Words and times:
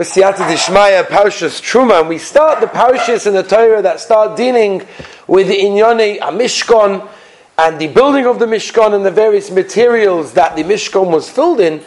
B'siyata 0.00 0.48
Dishmaya, 0.48 1.04
Parshas 1.04 1.60
Truma, 1.60 2.00
and 2.00 2.08
we 2.08 2.16
start 2.16 2.62
the 2.62 2.66
Parshas 2.66 3.26
in 3.26 3.34
the 3.34 3.42
Torah 3.42 3.82
that 3.82 4.00
start 4.00 4.34
dealing 4.34 4.78
with 5.26 5.48
the 5.48 5.58
Inyone 5.58 6.20
Mishkan 6.20 7.06
and 7.58 7.78
the 7.78 7.88
building 7.88 8.24
of 8.24 8.38
the 8.38 8.46
Mishkan 8.46 8.94
and 8.94 9.04
the 9.04 9.10
various 9.10 9.50
materials 9.50 10.32
that 10.32 10.56
the 10.56 10.62
Mishkan 10.62 11.12
was 11.12 11.28
filled 11.28 11.60
in. 11.60 11.84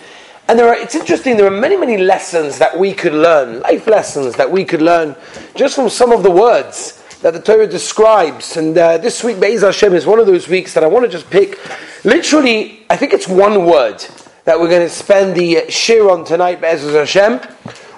And 0.47 0.59
there 0.59 0.67
are, 0.67 0.75
it's 0.75 0.93
interesting, 0.93 1.37
there 1.37 1.47
are 1.47 1.59
many, 1.59 1.75
many 1.75 1.97
lessons 1.97 2.59
that 2.59 2.77
we 2.77 2.93
could 2.93 3.15
learn, 3.15 3.61
life 3.61 3.87
lessons 3.87 4.35
that 4.35 4.51
we 4.51 4.63
could 4.63 4.83
learn 4.83 5.15
just 5.55 5.73
from 5.73 5.89
some 5.89 6.11
of 6.11 6.21
the 6.21 6.29
words 6.29 7.01
that 7.23 7.33
the 7.33 7.41
Torah 7.41 7.65
describes. 7.65 8.57
And 8.57 8.77
uh, 8.77 8.99
this 8.99 9.23
week, 9.23 9.39
Be'ez 9.39 9.63
Hashem, 9.63 9.91
is 9.95 10.05
one 10.05 10.19
of 10.19 10.27
those 10.27 10.47
weeks 10.47 10.75
that 10.75 10.83
I 10.83 10.87
want 10.87 11.03
to 11.03 11.11
just 11.11 11.31
pick. 11.31 11.59
Literally, 12.05 12.85
I 12.91 12.95
think 12.95 13.11
it's 13.11 13.27
one 13.27 13.65
word 13.65 14.05
that 14.45 14.59
we're 14.59 14.69
going 14.69 14.87
to 14.87 14.93
spend 14.93 15.35
the 15.35 15.71
shir 15.71 16.11
on 16.11 16.25
tonight, 16.25 16.61
Be'ez 16.61 16.83
Hashem 16.83 17.39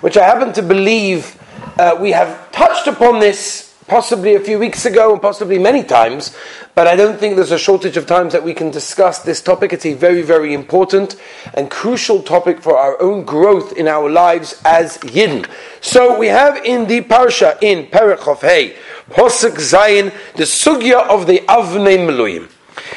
which 0.05 0.17
I 0.17 0.23
happen 0.23 0.53
to 0.53 0.61
believe 0.61 1.35
uh, 1.79 1.97
we 1.99 2.11
have 2.11 2.51
touched 2.51 2.85
upon 2.85 3.19
this 3.19 3.73
possibly 3.87 4.35
a 4.35 4.39
few 4.39 4.59
weeks 4.59 4.85
ago 4.85 5.13
and 5.13 5.19
possibly 5.19 5.57
many 5.57 5.81
times, 5.81 6.37
but 6.75 6.85
I 6.85 6.95
don't 6.95 7.19
think 7.19 7.37
there's 7.37 7.49
a 7.49 7.57
shortage 7.57 7.97
of 7.97 8.05
times 8.05 8.31
that 8.33 8.43
we 8.43 8.53
can 8.53 8.69
discuss 8.69 9.23
this 9.23 9.41
topic. 9.41 9.73
It's 9.73 9.83
a 9.83 9.95
very, 9.95 10.21
very 10.21 10.53
important 10.53 11.15
and 11.55 11.71
crucial 11.71 12.21
topic 12.21 12.61
for 12.61 12.77
our 12.77 13.01
own 13.01 13.25
growth 13.25 13.73
in 13.77 13.87
our 13.87 14.07
lives 14.07 14.61
as 14.63 14.99
Yidden. 14.99 15.49
So 15.81 16.19
we 16.19 16.27
have 16.27 16.63
in 16.63 16.85
the 16.85 17.01
Parsha, 17.01 17.57
in 17.63 17.87
Perek 17.87 18.41
Hey, 18.41 18.75
Hosek 19.09 19.55
Zayin, 19.55 20.13
the 20.35 20.43
Sugya 20.43 21.01
of 21.09 21.25
the 21.25 21.39
Avnei 21.47 21.97
Meluyim. 21.97 22.54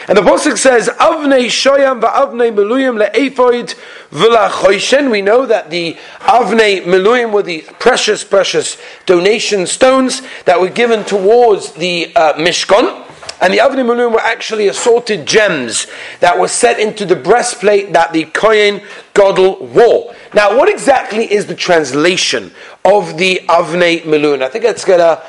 And 0.09 0.17
the 0.17 0.23
Pasuk 0.23 0.57
says, 0.57 0.89
Avnei 0.89 1.48
Shoyam 1.48 2.01
va'avnei 2.01 2.51
Meluyim 2.51 2.97
le'efoid 2.98 3.75
v'la'choishen. 4.11 5.11
We 5.11 5.21
know 5.21 5.45
that 5.45 5.69
the 5.69 5.98
Avnei 6.21 6.83
Meluyim 6.83 7.31
were 7.31 7.43
the 7.43 7.61
precious, 7.79 8.25
precious 8.25 8.79
donation 9.05 9.67
stones 9.67 10.23
that 10.47 10.59
were 10.59 10.71
given 10.71 11.05
towards 11.05 11.73
the 11.73 12.11
uh, 12.17 12.33
Mishkan. 12.34 13.05
And 13.42 13.53
the 13.53 13.59
Avnei 13.59 13.84
Meluyim 13.84 14.12
were 14.12 14.20
actually 14.20 14.69
assorted 14.69 15.27
gems 15.27 15.86
that 16.20 16.39
were 16.39 16.48
set 16.48 16.81
into 16.81 17.05
the 17.05 17.14
breastplate 17.14 17.92
that 17.92 18.14
the 18.14 18.25
Kohen 18.25 18.81
Gadol 19.12 19.67
wore. 19.67 20.14
Now, 20.33 20.56
what 20.56 20.70
exactly 20.70 21.31
is 21.31 21.45
the 21.45 21.55
translation 21.55 22.53
of 22.83 23.19
the 23.19 23.42
Avnei 23.47 24.05
Meluyim? 24.05 24.41
I 24.41 24.48
think 24.48 24.64
it's 24.64 24.86
going 24.86 25.01
to 25.01 25.23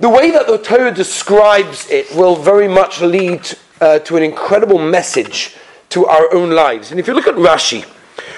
the 0.00 0.10
way 0.10 0.30
that 0.32 0.46
the 0.46 0.58
Torah 0.58 0.92
describes 0.92 1.88
it 1.88 2.14
will 2.14 2.36
very 2.36 2.68
much 2.68 3.00
lead 3.00 3.48
uh, 3.80 3.98
to 4.00 4.16
an 4.16 4.22
incredible 4.22 4.78
message 4.78 5.56
to 5.90 6.06
our 6.06 6.32
own 6.34 6.50
lives. 6.50 6.90
And 6.90 7.00
if 7.00 7.06
you 7.06 7.14
look 7.14 7.26
at 7.26 7.34
Rashi, 7.34 7.84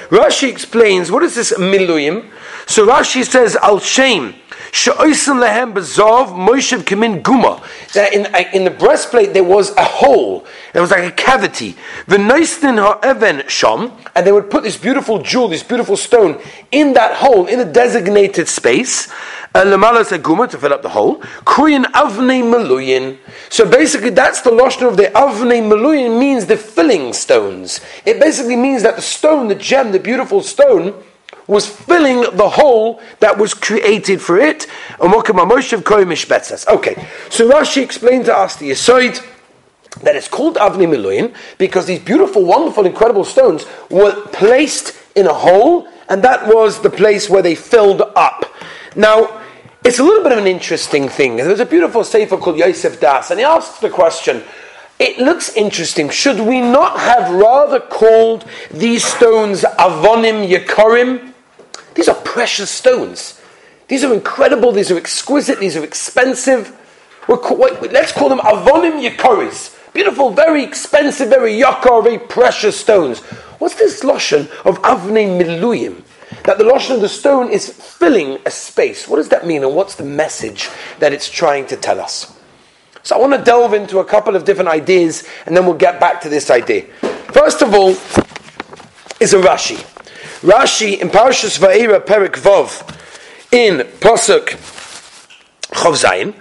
Rashi 0.08 0.48
explains 0.48 1.10
what 1.10 1.22
is 1.22 1.34
this 1.34 1.52
miluim. 1.52 2.30
So 2.66 2.86
Rashi 2.86 3.24
says 3.24 3.56
al 3.56 3.78
shem 3.78 4.34
lehem 4.72 5.72
bezov 5.72 6.28
moshev 6.28 6.80
kamin 6.80 7.22
guma. 7.22 7.62
That 7.92 8.12
in, 8.12 8.64
the 8.64 8.70
breastplate 8.70 9.32
there 9.32 9.44
was 9.44 9.74
a 9.76 9.84
hole. 9.84 10.46
There 10.72 10.82
was 10.82 10.90
like 10.90 11.04
a 11.04 11.12
cavity. 11.12 11.76
V'noistin 12.06 12.78
ha'even 12.78 13.48
sham, 13.48 13.92
and 14.14 14.26
they 14.26 14.32
would 14.32 14.50
put 14.50 14.62
this 14.62 14.76
beautiful 14.76 15.22
jewel, 15.22 15.48
this 15.48 15.62
beautiful 15.62 15.96
stone, 15.96 16.40
in 16.70 16.92
that 16.94 17.16
hole, 17.16 17.46
in 17.46 17.58
the 17.58 17.64
designated 17.64 18.48
space. 18.48 19.10
Lemala 19.54 20.04
Seguma 20.04 20.48
to 20.50 20.58
fill 20.58 20.72
up 20.72 20.82
the 20.82 20.88
hole. 20.88 21.20
Kuyin 21.44 21.84
Avnei 21.84 22.42
Meluyin. 22.42 23.18
So 23.48 23.68
basically, 23.68 24.10
that's 24.10 24.42
the 24.42 24.50
lotion 24.50 24.86
of 24.86 24.96
the 24.96 25.04
Avnei 25.04 25.62
Meluyin 25.62 26.18
means 26.18 26.46
the 26.46 26.56
filling 26.56 27.12
stones. 27.12 27.80
It 28.04 28.20
basically 28.20 28.56
means 28.56 28.82
that 28.82 28.96
the 28.96 29.02
stone, 29.02 29.48
the 29.48 29.54
gem, 29.54 29.92
the 29.92 29.98
beautiful 29.98 30.42
stone, 30.42 31.02
was 31.46 31.66
filling 31.66 32.36
the 32.36 32.48
hole 32.48 33.00
that 33.20 33.38
was 33.38 33.54
created 33.54 34.20
for 34.20 34.38
it. 34.38 34.66
Okay, 35.00 37.08
so 37.30 37.50
Rashi 37.50 37.82
explained 37.82 38.26
to 38.26 38.36
us 38.36 38.56
the 38.56 38.70
aside 38.70 39.18
that 40.02 40.14
it's 40.14 40.28
called 40.28 40.56
Avnei 40.56 40.86
Meluyin 40.86 41.34
because 41.56 41.86
these 41.86 42.00
beautiful, 42.00 42.44
wonderful, 42.44 42.86
incredible 42.86 43.24
stones 43.24 43.64
were 43.90 44.26
placed 44.26 44.94
in 45.16 45.26
a 45.26 45.32
hole, 45.32 45.88
and 46.08 46.22
that 46.22 46.46
was 46.46 46.82
the 46.82 46.90
place 46.90 47.30
where 47.30 47.42
they 47.42 47.54
filled 47.54 48.02
up. 48.14 48.44
Now, 48.94 49.37
it's 49.84 49.98
a 49.98 50.02
little 50.02 50.22
bit 50.22 50.32
of 50.32 50.38
an 50.38 50.46
interesting 50.46 51.08
thing. 51.08 51.36
There's 51.36 51.60
a 51.60 51.66
beautiful 51.66 52.04
sefer 52.04 52.36
called 52.36 52.58
Yosef 52.58 53.00
Das, 53.00 53.30
and 53.30 53.38
he 53.38 53.44
asks 53.44 53.78
the 53.80 53.90
question. 53.90 54.42
It 54.98 55.18
looks 55.18 55.54
interesting. 55.54 56.10
Should 56.10 56.40
we 56.40 56.60
not 56.60 56.98
have 56.98 57.32
rather 57.32 57.78
called 57.78 58.44
these 58.70 59.04
stones 59.04 59.62
avonim 59.62 60.48
yakorim? 60.48 61.32
These 61.94 62.08
are 62.08 62.16
precious 62.16 62.70
stones. 62.70 63.40
These 63.86 64.04
are 64.04 64.12
incredible. 64.12 64.72
These 64.72 64.90
are 64.90 64.98
exquisite. 64.98 65.60
These 65.60 65.76
are 65.76 65.84
expensive. 65.84 66.76
let's 67.28 68.12
call 68.12 68.28
them 68.28 68.40
avonim 68.40 69.08
yakoris. 69.08 69.76
Beautiful, 69.92 70.30
very 70.30 70.62
expensive, 70.62 71.28
very 71.28 71.52
yakar, 71.52 72.02
very 72.02 72.18
precious 72.18 72.78
stones. 72.78 73.20
What's 73.58 73.76
this 73.76 74.04
lotion 74.04 74.42
of 74.64 74.80
avnei 74.82 75.40
miluyim? 75.40 76.02
That 76.48 76.56
the 76.56 76.64
lotion 76.64 76.94
of 76.94 77.02
the 77.02 77.10
stone 77.10 77.50
is 77.50 77.68
filling 77.68 78.38
a 78.46 78.50
space. 78.50 79.06
What 79.06 79.18
does 79.18 79.28
that 79.28 79.46
mean, 79.46 79.64
and 79.64 79.74
what's 79.74 79.96
the 79.96 80.02
message 80.02 80.70
that 80.98 81.12
it's 81.12 81.28
trying 81.28 81.66
to 81.66 81.76
tell 81.76 82.00
us? 82.00 82.34
So 83.02 83.14
I 83.14 83.18
want 83.18 83.34
to 83.34 83.42
delve 83.44 83.74
into 83.74 83.98
a 83.98 84.04
couple 84.06 84.34
of 84.34 84.46
different 84.46 84.70
ideas, 84.70 85.28
and 85.44 85.54
then 85.54 85.66
we'll 85.66 85.74
get 85.74 86.00
back 86.00 86.22
to 86.22 86.30
this 86.30 86.50
idea. 86.50 86.84
First 87.34 87.60
of 87.60 87.74
all, 87.74 87.90
is 89.20 89.34
a 89.34 89.42
Rashi. 89.42 89.76
Rashi 90.40 90.98
in 90.98 91.10
Parashas 91.10 91.58
Va'era 91.58 92.00
Perik 92.00 92.36
Vov 92.36 92.80
in 93.52 93.80
Pasuk 94.00 94.56
Chav 95.72 96.02
Zayin. 96.02 96.34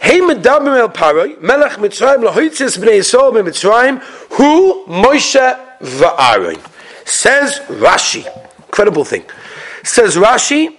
Hey 0.00 0.18
medabim 0.18 0.76
el 0.76 0.88
paroi, 0.88 1.40
melech 1.40 1.78
Mitzrayim 1.78 2.24
lahoitzis 2.28 2.78
b'nei 2.78 2.98
Yisrael 2.98 3.30
b'Mitzrayim, 3.32 4.00
hu 4.32 4.86
Moshe 4.86 5.78
va'aron. 5.78 6.58
Says 7.06 7.60
Rashi. 7.68 8.26
Incredible 8.66 9.04
thing. 9.04 9.24
Says 9.84 10.16
Rashi, 10.16 10.76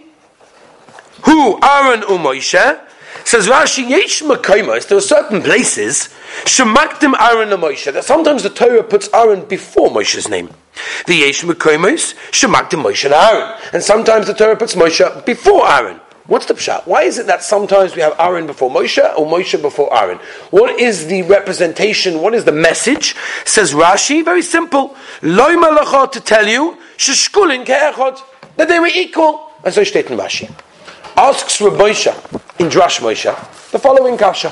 who 1.23 1.59
Aaron 1.61 2.01
u'Moshe, 2.01 2.79
says 3.25 3.47
Rashi, 3.47 3.87
yesh 3.87 4.21
makaimas, 4.21 4.87
there 4.87 4.97
are 4.97 5.01
certain 5.01 5.41
places, 5.41 6.09
Shemakdim 6.43 7.13
Aaron 7.19 7.49
u'Moshe, 7.49 7.93
that 7.93 8.03
sometimes 8.03 8.43
the 8.43 8.49
Torah 8.49 8.83
puts 8.83 9.09
Aaron 9.13 9.45
before 9.45 9.89
Moshe's 9.89 10.29
name. 10.29 10.49
The 11.07 11.15
yesh 11.15 11.43
makaimas, 11.43 12.15
Shemakdim 12.31 12.83
Moshe 12.83 13.05
and 13.05 13.13
Aaron. 13.13 13.59
And 13.73 13.83
sometimes 13.83 14.27
the 14.27 14.33
Torah 14.33 14.57
puts 14.57 14.75
Moshe 14.75 15.25
before 15.25 15.67
Aaron. 15.67 15.99
What's 16.25 16.45
the 16.45 16.53
pshat? 16.53 16.87
Why 16.87 17.03
is 17.03 17.17
it 17.19 17.27
that 17.27 17.43
sometimes 17.43 17.95
we 17.95 18.01
have 18.01 18.15
Aaron 18.17 18.47
before 18.47 18.71
Moshe 18.71 19.03
or 19.17 19.25
Moshe 19.25 19.61
before 19.61 19.93
Aaron? 19.93 20.19
What 20.51 20.79
is 20.79 21.07
the 21.07 21.23
representation? 21.23 22.21
What 22.21 22.33
is 22.33 22.45
the 22.45 22.53
message? 22.53 23.15
Says 23.43 23.73
Rashi, 23.73 24.23
very 24.23 24.41
simple. 24.41 24.95
Loi 25.21 25.55
malacha 25.55 26.09
to 26.13 26.21
tell 26.21 26.47
you, 26.47 26.77
sheshkulin 26.95 27.65
ke'echot, 27.65 28.21
that 28.57 28.67
they 28.67 28.79
were 28.79 28.91
equal. 28.93 29.49
And 29.63 29.73
so 29.73 29.83
steht 29.83 30.09
in 30.09 30.17
Rashi. 30.17 30.51
Asks 31.15 31.61
Rabbi 31.61 31.75
Moshe, 31.77 32.59
in 32.59 32.69
Drash 32.69 32.99
Moshe, 32.99 33.71
the 33.71 33.79
following 33.79 34.17
kasha. 34.17 34.51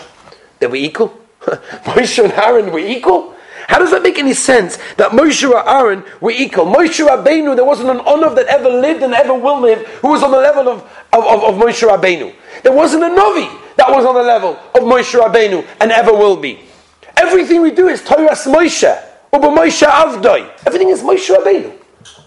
They 0.60 0.68
were 0.68 0.76
equal. 0.76 1.18
Moshe 1.42 2.24
and 2.24 2.32
Aaron 2.34 2.72
were 2.72 2.80
equal. 2.80 3.36
How 3.68 3.80
does 3.80 3.92
that 3.92 4.04
make 4.04 4.20
any 4.20 4.34
sense 4.34 4.78
that 4.98 5.12
Moshe 5.12 5.44
and 5.44 5.68
Aaron 5.68 6.04
were 6.20 6.32
equal? 6.32 6.66
Moshe 6.66 7.06
Rabbeinu, 7.06 7.56
there 7.56 7.66
wasn't 7.66 7.90
an 7.90 8.00
Onav 8.00 8.36
that 8.36 8.48
ever 8.48 8.70
lived 8.70 9.02
and 9.02 9.14
ever 9.14 9.34
will 9.34 9.60
live 9.60 9.88
who 10.02 10.10
was 10.10 10.24
on 10.24 10.32
the 10.32 10.38
level 10.38 10.68
of, 10.70 10.82
of, 11.14 11.26
of, 11.26 11.44
of 11.44 11.56
Moshe 11.56 11.88
Rabbeinu. 11.88 12.34
There 12.64 12.74
wasn't 12.74 13.04
a 13.04 13.10
Novi 13.10 13.50
that 13.78 13.90
was 13.90 14.06
on 14.06 14.14
the 14.16 14.24
level 14.24 14.60
of 14.76 14.82
Moshe 14.82 15.20
Rabbeinu 15.20 15.66
and 15.80 15.92
ever 15.92 16.12
will 16.12 16.38
be. 16.38 16.60
Everything 17.18 17.62
we 17.62 17.72
do 17.72 17.88
is 17.88 18.04
Torah's 18.04 18.46
Moshe, 18.46 19.04
Uba 19.34 19.48
Moshe 19.48 19.88
Avdoi. 19.88 20.52
Everything 20.66 20.90
is 20.90 21.02
Moshe 21.02 21.36
Rabbeinu. 21.36 21.81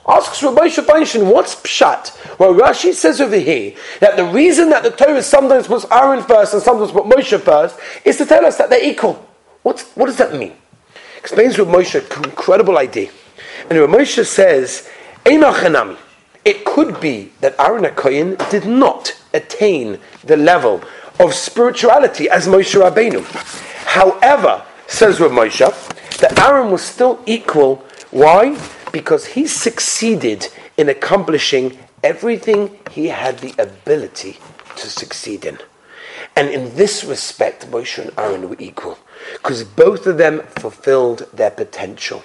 Asks 0.06 0.42
Rabbi 0.42 0.66
Shafainshin, 0.66 1.32
what's 1.32 1.54
pshat? 1.54 2.38
Well, 2.38 2.52
Rashi 2.52 2.92
says 2.92 3.20
over 3.20 3.38
here 3.38 3.74
that 4.00 4.16
the 4.16 4.24
reason 4.24 4.68
that 4.68 4.82
the 4.82 4.90
Torah 4.90 5.22
sometimes 5.22 5.66
puts 5.66 5.86
Aaron 5.90 6.22
first 6.22 6.52
and 6.52 6.62
sometimes 6.62 6.92
puts 6.92 7.06
Moshe 7.06 7.40
first 7.40 7.78
is 8.04 8.18
to 8.18 8.26
tell 8.26 8.44
us 8.44 8.58
that 8.58 8.68
they're 8.68 8.84
equal. 8.84 9.26
What's, 9.62 9.84
what 9.92 10.06
does 10.06 10.18
that 10.18 10.34
mean? 10.34 10.52
Explains 11.16 11.58
Rav 11.58 11.68
Moshe 11.68 12.24
incredible 12.24 12.76
idea. 12.76 13.10
And 13.70 13.78
Rav 13.78 13.88
Moshe 13.88 14.26
says. 14.26 14.88
It 16.44 16.66
could 16.66 17.00
be 17.00 17.32
that 17.40 17.58
Aaron 17.58 17.84
HaKoyin 17.84 18.50
did 18.50 18.66
not 18.66 19.18
attain 19.32 19.98
the 20.22 20.36
level 20.36 20.82
of 21.18 21.32
spirituality 21.32 22.28
as 22.28 22.46
Moshe 22.46 22.78
Rabbeinu. 22.78 23.24
However, 23.86 24.62
says 24.86 25.18
Rav 25.18 25.30
Moshe, 25.30 26.18
that 26.18 26.38
Aaron 26.38 26.70
was 26.70 26.82
still 26.82 27.22
equal. 27.24 27.76
Why? 28.10 28.58
Because 28.94 29.26
he 29.26 29.48
succeeded 29.48 30.46
in 30.76 30.88
accomplishing 30.88 31.76
everything 32.04 32.78
he 32.92 33.08
had 33.08 33.40
the 33.40 33.52
ability 33.60 34.38
to 34.76 34.86
succeed 34.88 35.44
in. 35.44 35.58
And 36.36 36.48
in 36.48 36.76
this 36.76 37.02
respect, 37.02 37.68
Moshe 37.72 37.98
and 37.98 38.12
Aaron 38.16 38.48
were 38.48 38.56
equal 38.60 38.96
because 39.32 39.64
both 39.64 40.06
of 40.06 40.16
them 40.16 40.42
fulfilled 40.42 41.26
their 41.32 41.50
potential. 41.50 42.22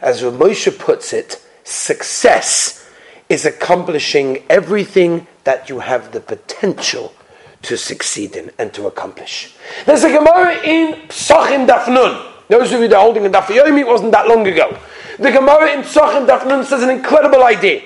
As 0.00 0.22
Moshe 0.22 0.76
puts 0.76 1.12
it, 1.12 1.46
success 1.62 2.90
is 3.28 3.44
accomplishing 3.44 4.42
everything 4.50 5.28
that 5.44 5.68
you 5.68 5.78
have 5.78 6.10
the 6.10 6.20
potential 6.20 7.14
to 7.62 7.76
succeed 7.76 8.34
in 8.34 8.50
and 8.58 8.74
to 8.74 8.88
accomplish. 8.88 9.54
There's 9.86 10.02
a 10.02 10.10
Gemara 10.10 10.60
in 10.64 10.94
Psachim 11.06 11.68
Dafnun. 11.68 12.32
Those 12.48 12.72
of 12.72 12.80
you 12.80 12.88
that 12.88 12.96
are 12.96 13.02
holding 13.02 13.26
a 13.26 13.30
Daf 13.30 13.44
Yomi, 13.44 13.82
it 13.82 13.86
wasn't 13.86 14.10
that 14.10 14.26
long 14.26 14.44
ago. 14.48 14.76
The 15.20 15.30
Gemara 15.30 15.72
in 15.72 15.82
Psachim 15.82 16.26
Dafnun 16.26 16.64
says 16.64 16.82
an 16.82 16.88
incredible 16.88 17.44
idea. 17.44 17.82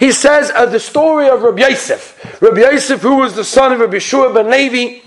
He 0.00 0.10
says 0.10 0.50
uh, 0.54 0.64
the 0.64 0.80
story 0.80 1.28
of 1.28 1.42
Rabbi 1.42 1.68
Yosef. 1.68 2.40
Rabbi 2.40 2.60
Yosef, 2.60 3.02
who 3.02 3.16
was 3.16 3.36
the 3.36 3.44
son 3.44 3.72
of 3.72 3.80
Rabbi 3.80 3.98
Shua 3.98 4.32
ben 4.32 4.50
Levi, 4.50 5.06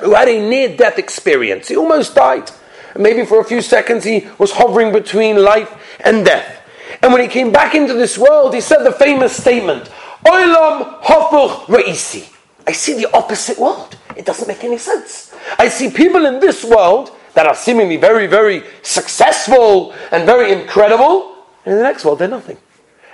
who 0.00 0.14
had 0.14 0.28
a 0.28 0.48
near-death 0.48 0.98
experience. 0.98 1.68
He 1.68 1.76
almost 1.76 2.14
died. 2.14 2.50
Maybe 2.96 3.26
for 3.26 3.38
a 3.38 3.44
few 3.44 3.60
seconds 3.60 4.04
he 4.04 4.26
was 4.38 4.52
hovering 4.52 4.92
between 4.92 5.36
life 5.36 5.76
and 6.02 6.24
death. 6.24 6.62
And 7.02 7.12
when 7.12 7.20
he 7.20 7.28
came 7.28 7.52
back 7.52 7.74
into 7.74 7.92
this 7.92 8.16
world, 8.16 8.54
he 8.54 8.62
said 8.62 8.82
the 8.82 8.92
famous 8.92 9.36
statement, 9.36 9.90
Olam 10.24 11.02
Hofuch 11.02 11.66
Re'isi. 11.66 12.32
I 12.66 12.72
see 12.72 12.94
the 12.94 13.14
opposite 13.14 13.58
world. 13.58 13.98
It 14.16 14.24
doesn't 14.24 14.48
make 14.48 14.64
any 14.64 14.78
sense. 14.78 15.34
I 15.58 15.68
see 15.68 15.90
people 15.90 16.24
in 16.24 16.40
this 16.40 16.64
world 16.64 17.10
that 17.34 17.46
are 17.46 17.54
seemingly 17.54 17.96
very, 17.96 18.26
very 18.26 18.62
successful 18.82 19.92
and 20.10 20.24
very 20.24 20.52
incredible, 20.52 21.34
and 21.64 21.72
in 21.72 21.78
the 21.78 21.84
next 21.84 22.04
world 22.04 22.18
they're 22.18 22.28
nothing. 22.28 22.56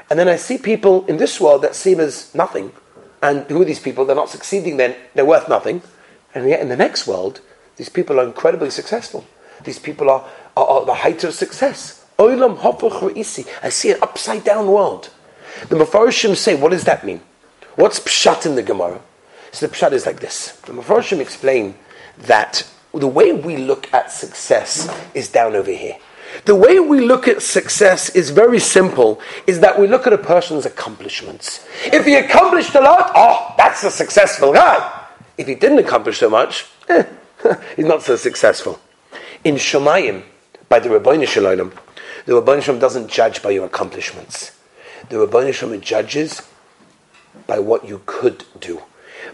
And 0.09 0.19
then 0.19 0.29
I 0.29 0.37
see 0.37 0.59
people 0.59 1.07
in 1.07 1.17
this 1.17 1.41
world 1.41 1.63
that 1.63 1.75
seem 1.75 2.01
as 2.01 2.35
nothing. 2.35 2.73
And 3.23 3.45
who 3.47 3.63
are 3.63 3.65
these 3.65 3.81
people? 3.81 4.05
They're 4.05 4.17
not 4.17 4.29
succeeding, 4.29 4.77
then 4.77 4.97
they're 5.15 5.25
worth 5.25 5.49
nothing. 5.49 5.83
And 6.35 6.49
yet 6.49 6.61
in 6.61 6.69
the 6.69 6.77
next 6.77 7.07
world, 7.07 7.41
these 7.77 7.89
people 7.89 8.19
are 8.21 8.25
incredibly 8.25 8.71
successful. 8.71 9.25
These 9.65 9.79
people 9.79 10.11
are, 10.11 10.27
are, 10.57 10.67
are 10.67 10.85
the 10.87 10.95
height 10.95 11.23
of 11.25 11.35
success. 11.35 12.05
I 12.19 13.69
see 13.71 13.91
an 13.93 13.99
upside 14.03 14.45
down 14.45 14.67
world. 14.67 15.11
The 15.69 15.77
Mepharshim 15.77 16.37
say, 16.37 16.55
what 16.55 16.71
does 16.71 16.85
that 16.85 17.05
mean? 17.05 17.21
What's 17.77 18.01
pshat 18.01 18.47
in 18.47 18.57
the 18.57 18.63
Gemara? 18.63 19.01
So 19.53 19.67
the 19.67 19.75
pshat 19.75 19.93
is 19.93 20.07
like 20.07 20.21
this. 20.21 20.53
The 20.67 20.73
Mepharshim 20.73 21.21
explain 21.21 21.77
that 22.19 22.67
the 22.93 23.07
way 23.07 23.33
we 23.33 23.57
look 23.57 23.93
at 23.95 24.11
success 24.11 24.89
is 25.15 25.29
down 25.29 25.55
over 25.55 25.71
here. 25.71 25.97
The 26.45 26.55
way 26.55 26.79
we 26.81 27.01
look 27.01 27.29
at 27.29 27.43
success 27.43 28.09
is 28.11 28.31
very 28.31 28.59
simple, 28.59 29.21
is 29.47 29.61
that 29.61 29.79
we 29.79 29.87
look 29.87 30.07
at 30.07 30.13
a 30.13 30.19
person's 30.19 30.65
accomplishments. 30.65 31.67
If 31.87 32.07
he 32.07 32.15
accomplished 32.15 32.75
a 32.75 32.81
lot, 32.81 33.13
oh, 33.15 33.55
that's 33.57 33.83
a 33.85 33.91
successful 33.91 34.53
guy. 34.53 35.07
If 35.37 35.47
he 35.47 35.55
didn't 35.55 35.79
accomplish 35.79 36.19
so 36.19 36.31
much, 36.31 36.67
eh, 36.89 37.05
he's 37.77 37.85
not 37.85 38.03
so 38.03 38.17
successful. 38.17 38.81
In 39.45 39.57
Shemayim, 39.57 40.23
by 40.69 40.79
the 40.79 40.89
Rabbeinu 40.89 41.27
Shalom, 41.27 41.73
the 42.27 42.33
Rabbeinu 42.33 42.63
Shalom 42.63 42.81
doesn't 42.81 43.09
judge 43.09 43.43
by 43.43 43.51
your 43.51 43.67
accomplishments. 43.67 44.53
The 45.09 45.17
Rabbeinu 45.17 45.53
Shalom 45.53 45.81
judges 45.81 46.43
by 47.47 47.59
what 47.59 47.89
you 47.89 48.03
could 48.07 48.45
do, 48.61 48.83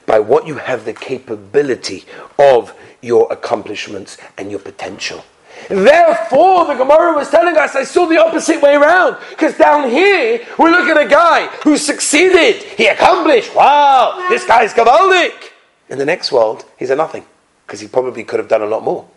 by 0.07 0.19
what 0.19 0.47
you 0.47 0.55
have 0.55 0.85
the 0.85 0.93
capability 0.93 2.05
of 2.39 2.73
your 3.03 3.31
accomplishments 3.33 4.17
and 4.39 4.51
your 4.51 4.61
potential. 4.61 5.25
Therefore, 5.69 6.67
the 6.67 6.75
Gemara 6.75 7.15
was 7.15 7.31
telling 7.31 7.57
us, 7.57 7.75
I 7.75 7.85
saw 7.85 8.07
the 8.07 8.19
opposite 8.19 8.63
way 8.63 8.75
around. 8.75 9.17
Because 9.31 9.57
down 9.57 9.91
here, 9.91 10.47
we 10.59 10.71
look 10.71 10.89
at 10.89 11.01
a 11.01 11.09
guy 11.09 11.47
who 11.65 11.77
succeeded. 11.77 12.63
He 12.63 12.87
accomplished. 12.87 13.55
Wow, 13.55 14.27
this 14.29 14.47
guy's 14.47 14.73
Gavaldik. 14.73 15.51
In 15.89 15.99
the 15.99 16.05
next 16.05 16.31
world, 16.31 16.65
he's 16.79 16.91
a 16.91 16.97
nothing. 16.97 17.25
Because 17.67 17.81
he 17.81 17.89
probably 17.89 18.23
could 18.23 18.39
have 18.39 18.49
done 18.49 18.63
a 18.63 18.67
lot 18.67 18.85
more. 18.85 19.09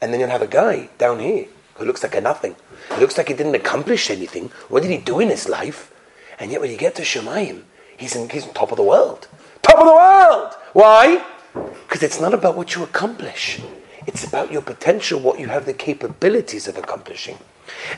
And 0.00 0.12
then 0.12 0.20
you'll 0.20 0.30
have 0.30 0.42
a 0.42 0.48
guy 0.48 0.88
down 0.98 1.20
here 1.20 1.46
who 1.74 1.84
looks 1.84 2.02
like 2.02 2.14
a 2.14 2.20
nothing. 2.20 2.56
He 2.94 3.00
looks 3.00 3.16
like 3.16 3.28
he 3.28 3.34
didn't 3.34 3.54
accomplish 3.54 4.10
anything. 4.10 4.48
What 4.68 4.82
did 4.82 4.90
he 4.90 4.98
do 4.98 5.20
in 5.20 5.28
his 5.28 5.48
life? 5.48 5.92
And 6.38 6.50
yet 6.50 6.60
when 6.60 6.70
you 6.70 6.76
get 6.76 6.94
to 6.96 7.02
Shemayim, 7.02 7.62
he's, 7.96 8.16
in, 8.16 8.28
he's 8.28 8.46
on 8.46 8.54
top 8.54 8.72
of 8.72 8.76
the 8.76 8.82
world. 8.82 9.28
Top 9.74 9.80
of 9.80 9.88
the 9.88 9.94
world! 9.94 10.54
Why? 10.72 11.24
Because 11.52 12.04
it's 12.04 12.20
not 12.20 12.32
about 12.32 12.56
what 12.56 12.76
you 12.76 12.84
accomplish. 12.84 13.60
It's 14.06 14.22
about 14.22 14.52
your 14.52 14.62
potential, 14.62 15.18
what 15.18 15.40
you 15.40 15.48
have 15.48 15.66
the 15.66 15.72
capabilities 15.72 16.68
of 16.68 16.78
accomplishing. 16.78 17.38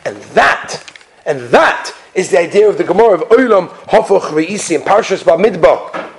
And 0.07 0.17
that, 0.33 0.83
and 1.27 1.41
that 1.51 1.95
is 2.15 2.31
the 2.31 2.41
idea 2.41 2.67
of 2.67 2.79
the 2.79 2.85
Gemara 2.85 3.21
of 3.21 3.29
Olam 3.29 3.69
Hofoch 3.69 4.31
Re'isi 4.31 4.77
in 4.77 4.81
Parshas 4.81 5.23
Bamidbar. 5.23 6.13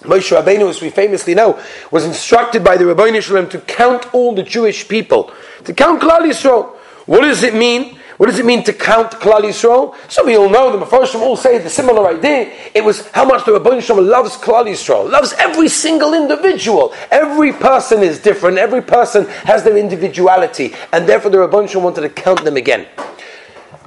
Moshe 0.00 0.34
Rabbeinu, 0.34 0.70
as 0.70 0.80
we 0.80 0.88
famously 0.88 1.34
know, 1.34 1.62
was 1.90 2.06
instructed 2.06 2.64
by 2.64 2.78
the 2.78 2.84
Rabbeinu 2.84 3.20
Shalom 3.20 3.50
to 3.50 3.58
count 3.60 4.14
all 4.14 4.34
the 4.34 4.42
Jewish 4.42 4.88
people, 4.88 5.30
to 5.64 5.74
count 5.74 6.00
Klal 6.00 6.20
Yisrael. 6.20 6.74
What 7.04 7.20
does 7.20 7.42
it 7.42 7.54
mean? 7.54 7.98
What 8.18 8.26
does 8.26 8.38
it 8.38 8.44
mean 8.44 8.62
to 8.64 8.72
count 8.72 9.12
Klal 9.12 9.40
Yisrael? 9.40 9.94
Some 10.10 10.26
of 10.26 10.32
you 10.32 10.42
all 10.42 10.50
know, 10.50 10.76
the 10.76 10.84
Mepharshim 10.84 11.20
all 11.20 11.36
say 11.36 11.58
the 11.58 11.70
similar 11.70 12.08
idea. 12.08 12.52
It 12.74 12.84
was 12.84 13.08
how 13.10 13.24
much 13.24 13.46
the 13.46 13.52
Rabban 13.52 13.82
Shalom 13.82 14.06
loves 14.06 14.36
Klal 14.36 14.66
Yisrael, 14.66 15.10
loves 15.10 15.32
every 15.38 15.68
single 15.68 16.12
individual. 16.12 16.92
Every 17.10 17.52
person 17.52 18.02
is 18.02 18.20
different. 18.20 18.58
Every 18.58 18.82
person 18.82 19.26
has 19.44 19.64
their 19.64 19.76
individuality. 19.76 20.74
And 20.92 21.08
therefore 21.08 21.30
the 21.30 21.38
Rabban 21.38 21.68
Shalom 21.68 21.84
wanted 21.84 22.02
to 22.02 22.10
count 22.10 22.44
them 22.44 22.56
again. 22.56 22.86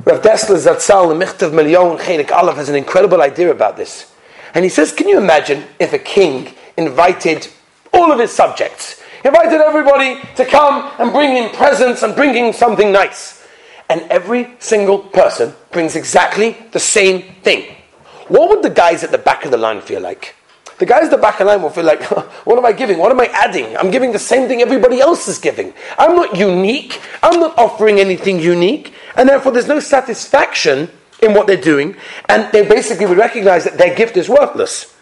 Rav 0.04 0.22
Dessler 0.22 0.58
Zatzal, 0.58 1.18
the 1.18 1.26
Michtav 1.26 1.52
MeEliyahu 1.52 2.00
Chelik 2.00 2.32
Aleph, 2.32 2.56
has 2.56 2.70
an 2.70 2.76
incredible 2.76 3.22
idea 3.22 3.52
about 3.52 3.78
this. 3.78 4.12
And 4.56 4.64
he 4.64 4.70
says, 4.70 4.92
can 4.92 5.08
you 5.08 5.18
imagine 5.18 5.66
if 5.80 5.94
a 5.94 6.00
king 6.00 6.54
invited 6.78 7.48
all 7.94 8.12
of 8.12 8.20
his 8.20 8.32
subjects, 8.32 9.02
invited 9.24 9.62
everybody 9.62 10.20
to 10.36 10.46
come 10.46 10.92
and 11.00 11.12
bring 11.12 11.36
him 11.36 11.50
presents 11.52 12.04
and 12.04 12.16
bring 12.16 12.34
him 12.34 12.54
something 12.54 12.92
nice 12.92 13.45
and 13.90 14.02
every 14.10 14.56
single 14.60 15.00
person 15.00 15.54
brings 15.72 15.96
exactly 15.96 16.58
the 16.72 16.80
same 16.80 17.22
thing. 17.44 17.76
What 18.28 18.50
would 18.50 18.64
the 18.64 18.70
guys 18.70 19.04
at 19.04 19.12
the 19.12 19.18
back 19.18 19.46
of 19.46 19.52
the 19.52 19.58
line 19.58 19.82
feel 19.82 20.02
like? 20.02 20.36
The 20.78 20.86
guys 20.86 21.04
at 21.04 21.12
the 21.12 21.18
back 21.18 21.40
of 21.40 21.46
the 21.46 21.54
line 21.54 21.62
will 21.62 21.70
feel 21.70 21.86
like, 21.86 22.04
what 22.46 22.58
am 22.58 22.66
I 22.66 22.74
giving? 22.74 22.98
What 22.98 23.12
am 23.12 23.20
I 23.20 23.28
adding? 23.28 23.78
I'm 23.78 23.92
giving 23.92 24.12
the 24.12 24.20
same 24.20 24.48
thing 24.48 24.62
everybody 24.62 25.00
else 25.00 25.28
is 25.28 25.38
giving. 25.38 25.74
I'm 25.98 26.16
not 26.16 26.36
unique. 26.36 27.00
I'm 27.24 27.40
not 27.40 27.58
offering 27.58 28.00
anything 28.00 28.40
unique. 28.40 28.94
And 29.16 29.30
therefore, 29.30 29.52
there's 29.52 29.68
no 29.68 29.80
satisfaction 29.80 30.90
in 31.22 31.34
what 31.34 31.48
they're 31.48 31.56
doing. 31.56 31.96
And 32.28 32.52
they 32.52 32.68
basically 32.68 33.06
would 33.06 33.18
recognize 33.18 33.64
that 33.64 33.78
their 33.78 33.96
gift 33.96 34.18
is 34.18 34.28
worthless. 34.28 34.94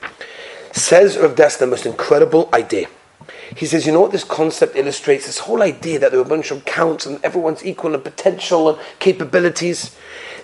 Says 0.74 1.18
Rav 1.18 1.36
Des, 1.36 1.58
the 1.60 1.68
most 1.68 1.86
incredible 1.86 2.50
idea. 2.54 2.88
He 3.56 3.66
says, 3.66 3.86
you 3.86 3.92
know 3.92 4.02
what 4.02 4.12
this 4.12 4.24
concept 4.24 4.76
illustrates? 4.76 5.26
This 5.26 5.40
whole 5.40 5.62
idea 5.62 6.00
that 6.00 6.12
there 6.12 6.20
are 6.20 6.26
a 6.26 6.28
bunch 6.28 6.52
of 6.52 6.66
counts 6.66 7.06
and 7.06 7.24
everyone's 7.24 7.66
equal 7.66 7.94
in 7.94 8.02
potential 8.02 8.70
and 8.70 8.80
capabilities. 9.00 9.96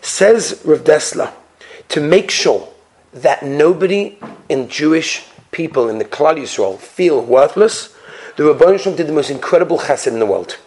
Says 0.02 0.62
Rav 0.64 0.84
Dessler, 0.84 1.34
to 1.90 2.02
make 2.02 2.30
sure 2.30 2.70
that 3.14 3.44
nobody 3.44 4.18
in 4.48 4.70
Jewish 4.70 5.26
people 5.52 5.90
in 5.90 5.98
the 5.98 6.06
Klal 6.06 6.38
Yisrael 6.38 6.78
feel 6.78 7.22
worthless, 7.22 7.96
the 8.38 8.44
Rabban 8.44 8.80
Shalom 8.80 8.96
did 8.96 9.08
the 9.08 9.14
most 9.14 9.30
incredible 9.30 9.80
chesed 9.80 10.08
in 10.08 10.20
the 10.20 10.26
world. 10.26 10.58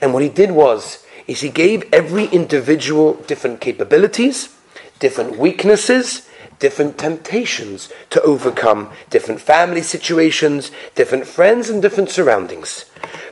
And 0.00 0.12
what 0.12 0.22
he 0.22 0.28
did 0.28 0.50
was, 0.50 1.04
is 1.26 1.40
he 1.40 1.50
gave 1.50 1.84
every 1.92 2.24
individual 2.26 3.14
different 3.14 3.60
capabilities, 3.60 4.56
different 4.98 5.38
weaknesses, 5.38 6.28
different 6.62 6.96
temptations 6.96 7.88
to 8.08 8.22
overcome, 8.22 8.88
different 9.10 9.40
family 9.40 9.82
situations, 9.82 10.70
different 10.94 11.26
friends, 11.26 11.68
and 11.68 11.82
different 11.82 12.08
surroundings. 12.08 12.84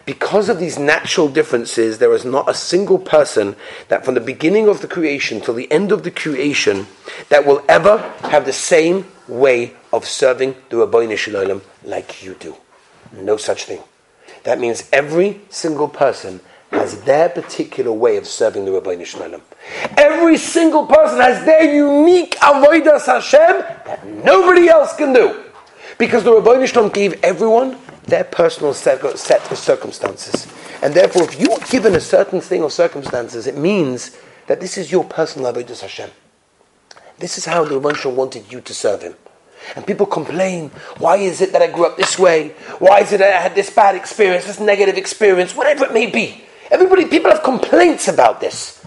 Because 0.05 0.49
of 0.49 0.59
these 0.59 0.81
natural 0.81 1.29
differences, 1.29 1.99
there 1.99 2.13
is 2.13 2.25
not 2.25 2.51
a 2.51 2.55
single 2.55 2.99
person 2.99 3.55
that 3.87 4.05
from 4.05 4.15
the 4.15 4.21
beginning 4.21 4.69
of 4.69 4.81
the 4.81 4.89
creation 4.89 5.41
till 5.41 5.55
the 5.55 5.71
end 5.71 5.93
of 5.93 6.03
the 6.03 6.11
creation 6.11 6.89
that 7.29 7.47
will 7.47 7.65
ever 7.69 7.99
have 8.23 8.47
the 8.47 8.53
same 8.53 9.07
way 9.29 9.75
of 9.93 10.05
serving 10.05 10.57
the 10.69 10.79
Rabbi 10.79 11.15
Shalom 11.15 11.63
like 11.85 12.25
you 12.25 12.35
do. 12.35 12.57
No 13.13 13.37
such 13.37 13.63
thing. 13.63 13.81
That 14.43 14.59
means 14.59 14.89
every 14.93 15.41
single 15.51 15.89
person 15.89 16.41
has 16.73 17.03
their 17.03 17.29
particular 17.29 17.93
way 17.93 18.17
of 18.17 18.27
serving 18.27 18.65
the 18.65 18.73
Rabbi 18.73 19.05
Shalom. 19.05 19.43
Every 19.97 20.37
single 20.37 20.87
person 20.87 21.21
has 21.21 21.45
their 21.45 21.73
unique 21.73 22.37
avodas 22.37 23.07
Hashem 23.07 23.61
that 23.87 24.07
nobody 24.25 24.69
else 24.69 24.95
can 24.97 25.13
do. 25.13 25.45
Because 25.99 26.25
the 26.25 26.33
Rabbi 26.33 26.65
Shalom 26.65 26.91
gave 26.91 27.23
everyone 27.23 27.77
their 28.05 28.25
personal 28.25 28.75
set 28.75 29.03
of 29.03 29.59
circumstances. 29.59 30.47
And 30.83 30.95
therefore, 30.95 31.25
if 31.25 31.39
you 31.39 31.53
are 31.53 31.61
given 31.69 31.95
a 31.95 32.01
certain 32.01 32.41
thing 32.41 32.63
or 32.63 32.71
circumstances, 32.71 33.47
it 33.47 33.57
means 33.57 34.17
that 34.47 34.61
this 34.61 34.79
is 34.79 34.91
your 34.91 35.05
personal 35.05 35.53
avodas 35.53 35.81
Hashem. 35.83 36.11
This 37.19 37.37
is 37.37 37.45
how 37.45 37.65
the 37.65 37.79
Rabbi 37.79 37.97
Shalom 37.97 38.17
wanted 38.17 38.51
you 38.51 38.61
to 38.63 38.75
serve 38.75 39.03
him. 39.03 39.15
And 39.77 39.87
people 39.87 40.07
complain, 40.07 40.71
why 40.97 41.19
is 41.19 41.43
it 41.43 41.53
that 41.53 41.61
I 41.61 41.71
grew 41.71 41.85
up 41.85 41.99
this 41.99 42.19
way? 42.19 42.55
Why 42.79 43.01
is 43.01 43.13
it 43.13 43.19
that 43.19 43.35
I 43.35 43.41
had 43.43 43.55
this 43.55 43.69
bad 43.69 43.95
experience, 43.95 44.47
this 44.47 44.59
negative 44.59 44.97
experience, 44.97 45.55
whatever 45.55 45.85
it 45.85 45.93
may 45.93 46.07
be? 46.07 46.43
Everybody, 46.71 47.05
people 47.05 47.31
have 47.31 47.43
complaints 47.43 48.09
about 48.09 48.41
this. 48.41 48.80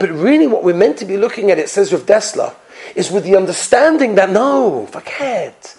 But 0.00 0.10
really, 0.12 0.46
what 0.46 0.64
we're 0.64 0.74
meant 0.74 0.96
to 0.98 1.04
be 1.04 1.18
looking 1.18 1.50
at, 1.50 1.58
it 1.58 1.68
says 1.68 1.92
with 1.92 2.06
Dessler, 2.06 2.54
is 2.96 3.10
with 3.10 3.22
the 3.22 3.36
understanding 3.36 4.14
that 4.14 4.30
no, 4.30 4.86
forget. 4.86 5.76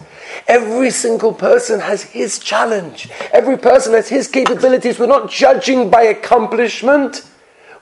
Every 0.47 0.91
single 0.91 1.33
person 1.33 1.79
has 1.79 2.03
his 2.03 2.37
challenge. 2.37 3.09
Every 3.33 3.57
person 3.57 3.93
has 3.93 4.09
his 4.09 4.27
capabilities. 4.27 4.99
We're 4.99 5.07
not 5.07 5.31
judging 5.31 5.89
by 5.89 6.03
accomplishment, 6.03 7.27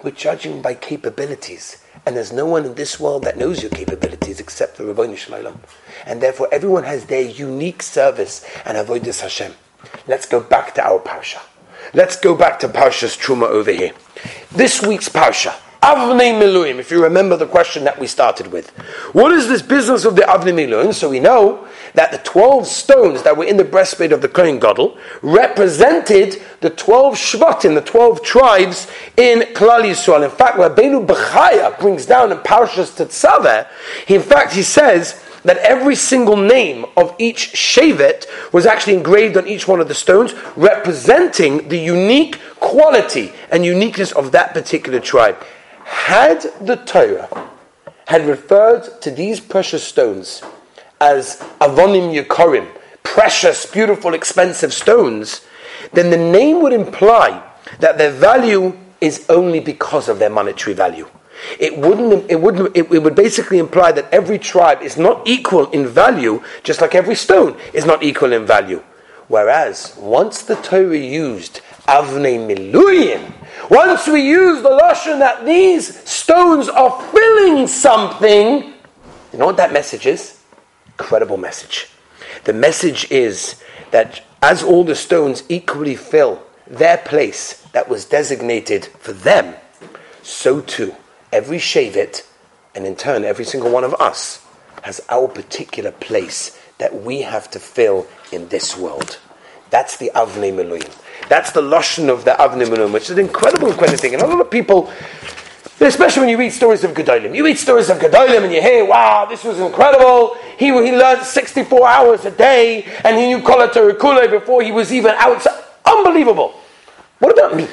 we're 0.02 0.12
judging 0.12 0.62
by 0.62 0.76
capabilities. 0.76 1.84
And 2.06 2.16
there's 2.16 2.32
no 2.32 2.46
one 2.46 2.66
in 2.66 2.76
this 2.76 3.02
world 3.02 3.26
that 3.26 3.38
knows 3.38 3.62
your 3.62 3.72
capabilities 3.72 4.40
except 4.40 4.78
the 4.78 4.86
Rabbi 4.86 5.14
Shalom. 5.16 5.60
And 6.06 6.22
therefore, 6.22 6.48
everyone 6.54 6.86
has 6.86 7.06
their 7.06 7.22
unique 7.22 7.84
service 7.84 8.46
and 8.64 8.78
avodas 8.78 9.20
Hashem. 9.20 9.54
Let's 10.08 10.26
go 10.26 10.40
back 10.40 10.74
to 10.76 10.88
our 10.88 11.00
parsha. 11.00 11.42
Let's 11.94 12.16
go 12.16 12.34
back 12.34 12.60
to 12.60 12.70
Parsha's 12.70 13.18
Truma 13.18 13.50
over 13.50 13.72
here. 13.72 13.92
This 14.52 14.82
week's 14.82 15.10
Parsha, 15.10 15.54
Avnei 15.90 16.40
Miluim, 16.40 16.78
if 16.78 16.92
you 16.92 17.02
remember 17.02 17.36
the 17.36 17.48
question 17.48 17.84
that 17.84 18.00
we 18.00 18.06
started 18.06 18.52
with. 18.52 18.70
What 19.14 19.32
is 19.32 19.48
this 19.48 19.64
business 19.64 20.06
of 20.06 20.16
the 20.16 20.22
Avnei 20.22 20.54
Miluim? 20.54 20.94
So 20.94 21.10
we 21.10 21.20
know 21.20 21.68
that 21.96 22.12
the 22.12 22.20
12 22.20 22.68
stones 22.68 23.24
that 23.24 23.36
were 23.36 23.46
in 23.46 23.58
the 23.58 23.64
breastplate 23.64 24.12
of 24.12 24.22
the 24.22 24.28
Kohen 24.28 24.60
Gadol 24.60 25.00
represented 25.24 26.44
the 26.62 26.70
12 26.70 27.16
Shvatim, 27.16 27.74
the 27.74 27.82
12 27.82 28.22
tribes 28.22 28.86
in 29.18 29.40
Klal 29.56 29.82
Yisrael. 29.82 30.24
In 30.24 30.30
fact, 30.30 30.58
Rabbeinu 30.58 31.08
Bechaya 31.08 31.80
brings 31.80 32.06
down 32.06 32.32
in 32.32 32.38
Parshas 32.38 32.96
Tetzaveh, 32.96 33.68
he, 34.06 34.14
in 34.14 34.22
fact, 34.22 34.54
he 34.54 34.62
says 34.62 35.26
that 35.44 35.58
every 35.58 35.96
single 35.96 36.38
name 36.38 36.86
of 36.98 37.16
each 37.18 37.54
Shevet 37.54 38.28
was 38.54 38.68
actually 38.68 38.94
engraved 38.94 39.38
on 39.38 39.48
each 39.48 39.68
one 39.68 39.80
of 39.80 39.88
the 39.88 39.96
stones, 39.96 40.36
representing 40.56 41.68
the 41.70 41.80
unique 41.80 42.38
quality 42.60 43.34
and 43.50 43.66
uniqueness 43.66 44.12
of 44.12 44.32
that 44.34 44.54
particular 44.54 45.00
tribe. 45.00 45.44
Had 45.90 46.42
the 46.62 46.76
Torah 46.76 47.50
had 48.08 48.26
referred 48.28 49.02
to 49.02 49.10
these 49.12 49.40
precious 49.40 49.84
stones 49.84 50.44
as 51.02 51.40
avonim 51.60 52.14
yakorim, 52.14 52.68
precious, 53.04 53.66
beautiful, 53.66 54.14
expensive 54.14 54.72
stones, 54.72 55.42
then 55.94 56.12
the 56.12 56.18
name 56.18 56.62
would 56.62 56.74
imply 56.74 57.42
that 57.80 57.98
their 57.98 58.12
value 58.12 58.78
is 59.02 59.26
only 59.30 59.60
because 59.60 60.10
of 60.10 60.20
their 60.20 60.30
monetary 60.30 60.76
value. 60.76 61.08
It 61.60 61.78
wouldn't. 61.78 62.30
It 62.30 62.40
wouldn't. 62.40 62.78
It, 62.78 62.92
it, 62.92 63.00
would 63.02 63.16
basically 63.16 63.58
imply 63.58 63.92
that 63.94 64.14
every 64.14 64.38
tribe 64.38 64.82
is 64.82 64.96
not 64.96 65.28
equal 65.28 65.72
in 65.72 65.88
value, 65.88 66.44
just 66.64 66.82
like 66.82 66.94
every 66.94 67.16
stone 67.16 67.58
is 67.74 67.86
not 67.86 68.04
equal 68.04 68.34
in 68.34 68.46
value. 68.46 68.84
Whereas 69.28 69.96
once 69.98 70.42
the 70.44 70.56
Torah 70.56 70.98
used 70.98 71.62
avnei 71.88 72.38
miluyin, 72.38 73.34
once 73.70 74.08
we 74.08 74.22
use 74.22 74.62
the 74.62 74.70
lashon 74.70 75.20
that 75.20 75.46
these 75.46 76.08
stones 76.10 76.70
are 76.70 77.02
filling 77.12 77.68
something, 77.68 78.74
you 79.32 79.40
know 79.40 79.46
what 79.46 79.58
that 79.58 79.72
message 79.74 80.06
is? 80.06 80.40
incredible 81.00 81.38
message. 81.38 81.88
The 82.44 82.54
message 82.54 83.10
is 83.10 83.62
that 83.92 84.22
as 84.42 84.62
all 84.64 84.84
the 84.84 84.96
stones 84.96 85.44
equally 85.48 85.96
fill 85.96 86.44
their 86.68 86.98
place 86.98 87.66
that 87.72 87.88
was 87.88 88.04
designated 88.06 88.86
for 88.86 89.14
them, 89.14 89.56
so 90.22 90.60
too 90.62 90.96
every 91.32 91.58
Shavit, 91.58 92.26
and 92.76 92.86
in 92.86 92.96
turn 92.96 93.24
every 93.24 93.46
single 93.46 93.72
one 93.72 93.84
of 93.84 93.94
us, 93.96 94.46
has 94.84 95.02
our 95.10 95.28
particular 95.28 95.92
place 95.92 96.60
that 96.78 97.02
we 97.02 97.22
have 97.22 97.50
to 97.52 97.60
fill 97.60 98.08
in 98.32 98.50
this 98.50 98.78
world. 98.78 99.20
That's 99.70 99.98
the 99.98 100.12
Avnei 100.16 100.54
Meluim. 100.54 100.92
That's 101.30 101.52
the 101.52 101.62
Lashon 101.62 102.10
of 102.10 102.26
the 102.26 102.32
Avnei 102.32 102.66
Meluim, 102.68 102.92
which 102.92 103.04
is 103.04 103.12
an 103.12 103.20
incredible, 103.20 103.72
incredible 103.72 103.98
thing. 103.98 104.14
And 104.14 104.24
a 104.24 104.28
lot 104.28 104.42
of 104.42 104.52
people 104.52 104.92
Especially 105.82 106.22
when 106.22 106.30
you 106.30 106.38
read 106.38 106.52
stories 106.52 106.84
of 106.84 106.92
Gedolim. 106.92 107.34
You 107.34 107.46
read 107.46 107.58
stories 107.58 107.90
of 107.90 108.00
Gedolim 108.00 108.44
and 108.44 108.52
you 108.52 108.62
hear, 108.62 108.84
wow, 108.84 109.26
this 109.26 109.46
was 109.46 109.60
incredible. 109.60 110.36
He, 110.58 110.66
he 110.68 110.92
learned 110.92 111.24
64 111.24 111.88
hours 111.88 112.26
a 112.26 112.32
day 112.32 112.84
and 113.06 113.18
he 113.18 113.28
knew 113.28 113.42
Kol 113.42 113.66
Kule 113.70 114.28
before 114.28 114.62
he 114.62 114.74
was 114.74 114.92
even 114.92 115.12
outside. 115.16 115.64
Unbelievable. 115.86 116.60
What 117.20 117.32
about 117.32 117.56
me? 117.56 117.68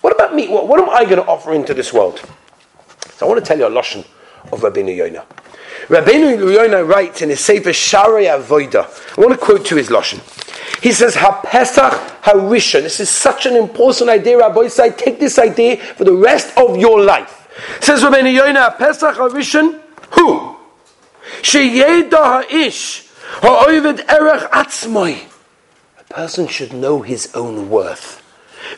What 0.00 0.14
about 0.14 0.34
me? 0.34 0.46
What, 0.48 0.68
what 0.68 0.80
am 0.80 0.90
I 0.90 1.04
going 1.04 1.16
to 1.16 1.26
offer 1.26 1.52
into 1.52 1.74
this 1.74 1.92
world? 1.92 2.22
So 3.14 3.26
I 3.26 3.28
want 3.28 3.44
to 3.44 3.46
tell 3.46 3.58
you 3.58 3.66
a 3.66 3.70
Lashon 3.70 4.06
of 4.52 4.60
Rabbeinu 4.60 4.96
Yonah. 4.96 5.26
Rabbeinu 5.88 6.52
Yonah 6.54 6.84
writes 6.84 7.22
in 7.22 7.30
his 7.30 7.40
Sefer 7.40 7.70
Sharei 7.70 8.26
Avoida. 8.28 8.86
I 9.16 9.20
want 9.20 9.32
to 9.32 9.38
quote 9.38 9.64
to 9.66 9.76
his 9.76 9.88
Lashon. 9.88 10.20
He 10.82 10.92
says, 10.92 11.14
HaPesach 11.14 12.22
HaRishon. 12.22 12.82
This 12.82 13.00
is 13.00 13.10
such 13.10 13.46
an 13.46 13.56
important 13.56 14.10
idea, 14.10 14.38
Rabbi 14.38 14.68
Say, 14.68 14.90
Take 14.90 15.18
this 15.18 15.38
idea 15.38 15.76
for 15.76 16.04
the 16.04 16.14
rest 16.14 16.56
of 16.56 16.76
your 16.76 17.02
life. 17.02 17.48
Says 17.80 18.02
Rabbeinu 18.02 18.32
Yonah, 18.32 18.74
Pesach 18.78 19.16
HaRishon, 19.16 19.80
who? 20.12 20.56
Sheyeda 21.42 22.10
Ha'ish, 22.44 23.08
Ha'ovid 23.42 24.00
Erech 24.08 24.50
Atzmoi. 24.50 25.26
A 25.98 26.04
person 26.04 26.46
should 26.46 26.72
know 26.72 27.02
his 27.02 27.30
own 27.34 27.68
worth. 27.68 28.22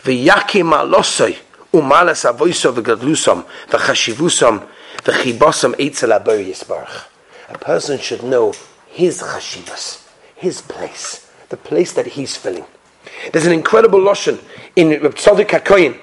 V'yakim 0.03 0.73
alosoi, 0.73 1.39
umalas 1.73 2.31
avoiso 2.31 2.73
v'gadlusam, 2.75 3.45
v'chashivusam, 3.69 4.67
v'chibosam 4.99 5.75
eitzel 5.75 6.13
yisbarach. 6.45 7.07
A 7.49 7.59
person 7.59 7.99
should 7.99 8.23
know 8.23 8.55
his 8.87 9.23
chashivas, 9.23 10.09
his 10.37 10.63
place, 10.63 11.31
the 11.49 11.57
place 11.57 11.93
that 11.93 12.07
he's 12.07 12.37
filling. 12.37 12.65
There's 13.33 13.47
an 13.47 13.53
incredible 13.53 14.01
lotion 14.01 14.39
in 14.77 14.91
Reb 14.91 15.15
Tzadok 15.15 15.49
HaKoyin, 15.49 15.99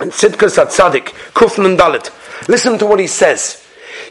and 0.00 0.10
Sidkas 0.10 0.56
Tzadik, 0.58 1.06
Kufnan 1.32 1.76
Dalit. 1.76 2.10
Listen 2.48 2.78
to 2.78 2.86
what 2.86 2.98
he 2.98 3.06
says. 3.06 3.64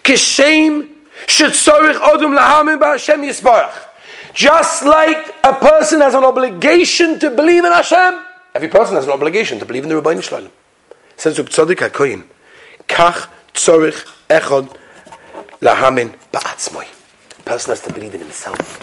Kishem 0.03 0.89
Shetzorich 1.27 1.95
Odum 1.95 2.37
Lahamim 2.37 2.79
Ba'Hashem 2.79 3.27
Yisbarach. 3.27 3.73
Just 4.33 4.83
like 4.83 5.35
a 5.43 5.53
person 5.53 6.01
has 6.01 6.13
an 6.15 6.23
obligation 6.23 7.19
to 7.19 7.29
believe 7.29 7.63
in 7.65 7.71
Hashem, 7.71 8.23
every 8.55 8.69
person 8.69 8.95
has 8.95 9.05
an 9.05 9.11
obligation 9.11 9.59
to 9.59 9.65
believe 9.65 9.83
in 9.83 9.89
the 9.89 9.95
Rabbi 9.95 10.19
Shalom. 10.19 10.49
Says 11.17 11.37
Reb 11.37 11.49
Tzadik 11.49 11.89
HaKoyin, 11.89 12.23
Kach 12.87 13.29
Tzorich 13.53 14.05
Echod 14.29 14.75
Lahamin 15.61 16.15
Ba'atzmoi. 16.31 16.87
Person 17.45 17.71
has 17.71 17.81
to 17.81 17.93
believe 17.93 18.13
in 18.13 18.21
himself. 18.21 18.79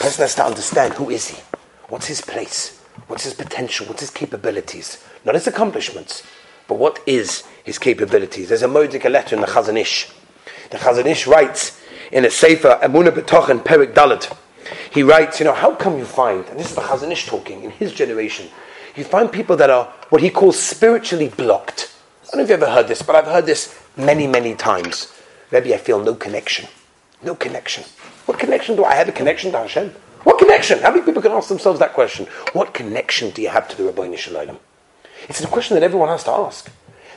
Person 0.00 0.22
has 0.22 0.34
to 0.34 0.44
understand 0.44 0.94
who 0.94 1.10
is 1.10 1.28
he, 1.28 1.42
what's 1.88 2.06
his 2.06 2.20
place, 2.20 2.80
what's 3.06 3.24
his 3.24 3.34
potential, 3.34 3.86
what's 3.86 4.00
his 4.00 4.10
capabilities 4.10 5.04
not 5.24 5.34
his 5.34 5.46
accomplishments, 5.46 6.22
but 6.66 6.78
what 6.78 7.00
is 7.06 7.44
his 7.64 7.78
capabilities. 7.78 8.48
There's 8.48 8.62
a 8.62 8.68
Moedik 8.68 9.08
letter 9.10 9.34
in 9.34 9.40
the 9.40 9.46
Chazon 9.46 9.78
Ish. 9.78 10.10
The 10.70 10.78
Chazon 10.78 11.06
Ish 11.06 11.26
writes 11.26 11.80
in 12.10 12.24
a 12.24 12.30
Sefer, 12.30 12.78
Emunah 12.82 13.10
B'tochen, 13.10 13.62
Perik 13.62 13.94
Dalit, 13.94 14.36
he 14.92 15.02
writes, 15.02 15.38
you 15.38 15.44
know, 15.44 15.52
how 15.52 15.74
come 15.74 15.98
you 15.98 16.04
find, 16.04 16.44
and 16.46 16.58
this 16.58 16.70
is 16.70 16.74
the 16.74 16.82
Chazon 16.82 17.10
Ish 17.10 17.26
talking, 17.26 17.62
in 17.62 17.70
his 17.70 17.92
generation, 17.92 18.48
you 18.96 19.04
find 19.04 19.32
people 19.32 19.56
that 19.56 19.70
are 19.70 19.86
what 20.10 20.22
he 20.22 20.30
calls 20.30 20.58
spiritually 20.58 21.28
blocked. 21.28 21.94
I 22.24 22.36
don't 22.36 22.38
know 22.38 22.42
if 22.44 22.50
you've 22.50 22.62
ever 22.62 22.72
heard 22.72 22.88
this, 22.88 23.02
but 23.02 23.16
I've 23.16 23.26
heard 23.26 23.46
this 23.46 23.78
many, 23.96 24.26
many 24.26 24.54
times. 24.54 25.12
Maybe 25.50 25.74
I 25.74 25.76
feel 25.76 26.02
no 26.02 26.14
connection. 26.14 26.68
No 27.22 27.34
connection. 27.34 27.84
What 28.26 28.38
connection 28.38 28.76
do 28.76 28.84
I 28.84 28.94
have? 28.94 29.08
A 29.08 29.12
connection 29.12 29.52
to 29.52 29.58
Hashem? 29.58 29.90
What 30.24 30.38
connection? 30.38 30.78
How 30.80 30.90
many 30.90 31.02
people 31.04 31.22
can 31.22 31.32
ask 31.32 31.48
themselves 31.48 31.78
that 31.80 31.92
question? 31.92 32.26
What 32.52 32.74
connection 32.74 33.30
do 33.30 33.42
you 33.42 33.48
have 33.48 33.68
to 33.68 33.76
the 33.76 33.84
Rabbi 33.84 34.14
Shalom? 34.14 34.58
It's 35.28 35.40
a 35.42 35.46
question 35.46 35.74
that 35.74 35.82
everyone 35.82 36.08
has 36.08 36.24
to 36.24 36.30
ask. 36.30 36.70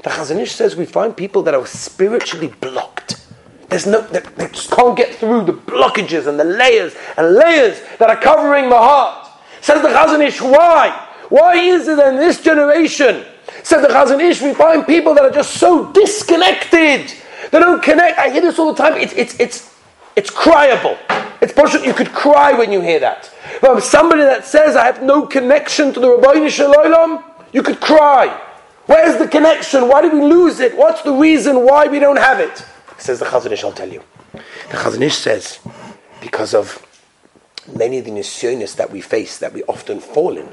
The 0.04 0.10
Chazon 0.10 0.40
Ish 0.40 0.52
says 0.52 0.76
we 0.76 0.86
find 0.86 1.16
people 1.16 1.42
that 1.44 1.54
are 1.54 1.66
spiritually 1.66 2.54
blocked. 2.62 3.26
There's 3.70 3.88
no, 3.88 4.02
they, 4.02 4.20
they 4.20 4.48
just 4.48 4.72
can't 4.72 4.96
get 4.96 5.16
through 5.16 5.46
the 5.46 5.54
blockages 5.54 6.28
and 6.28 6.40
the 6.40 6.44
layers 6.44 6.96
and 7.18 7.34
layers 7.36 7.82
that 8.00 8.10
are 8.10 8.20
covering 8.20 8.70
the 8.70 8.78
heart. 8.78 9.28
Says 9.62 9.82
the 9.82 9.88
Chazon 9.88 10.26
Ish, 10.26 10.42
why? 10.42 11.08
Why 11.30 11.56
is 11.56 11.88
it 11.88 12.00
in 12.00 12.18
this 12.18 12.42
generation? 12.42 13.26
Said 13.64 13.82
the 13.82 13.88
Chazon 13.88 14.22
Ish, 14.22 14.42
we 14.42 14.54
find 14.54 14.86
people 14.86 15.14
that 15.16 15.24
are 15.24 15.32
just 15.32 15.56
so 15.56 15.92
disconnected. 15.92 17.14
They 17.52 17.60
don't 17.60 17.82
connect. 17.82 18.18
I 18.20 18.30
hear 18.30 18.42
this 18.42 18.60
all 18.60 18.74
the 18.74 18.82
time. 18.82 18.94
It's, 18.94 19.14
it's, 19.14 19.40
it's, 19.40 19.74
it's 20.16 20.30
cryable. 20.30 20.98
It's 21.42 21.54
possible 21.54 21.86
you 21.86 21.94
could 21.94 22.12
cry 22.12 22.54
when 22.54 22.72
you 22.72 22.82
hear 22.82 23.00
that. 23.00 23.32
But 23.62 23.82
somebody 23.82 24.22
that 24.22 24.46
says, 24.46 24.76
I 24.76 24.86
have 24.86 25.04
no 25.04 25.26
connection 25.26 25.94
to 25.94 26.00
the 26.00 26.18
Rabbi 26.18 26.48
Shalom, 26.48 27.24
you 27.54 27.64
could 27.64 27.80
cry. 27.80 28.42
Where's 28.86 29.18
the 29.18 29.28
connection? 29.28 29.88
Why 29.88 30.02
did 30.02 30.14
we 30.14 30.22
lose 30.22 30.60
it? 30.60 30.78
What's 30.78 31.02
the 31.02 31.14
reason 31.14 31.66
why 31.66 31.88
we 31.88 32.00
don't 32.00 32.18
have 32.18 32.40
it? 32.40 32.66
Says 32.98 33.20
the 33.20 33.26
Chazon 33.26 33.52
Ish, 33.52 33.64
I'll 33.64 33.72
tell 33.72 33.92
you. 33.92 34.04
The 34.32 34.78
Chazon 34.78 35.02
Ish 35.02 35.16
says, 35.16 35.60
because 36.22 36.54
of 36.54 36.86
many 37.76 38.00
of 38.00 38.06
the 38.06 38.12
nisyonis 38.12 38.76
that 38.76 38.92
we 38.92 39.02
face, 39.02 39.40
that 39.40 39.54
we 39.54 39.64
often 39.64 40.00
fall 40.00 40.38
in, 40.38 40.50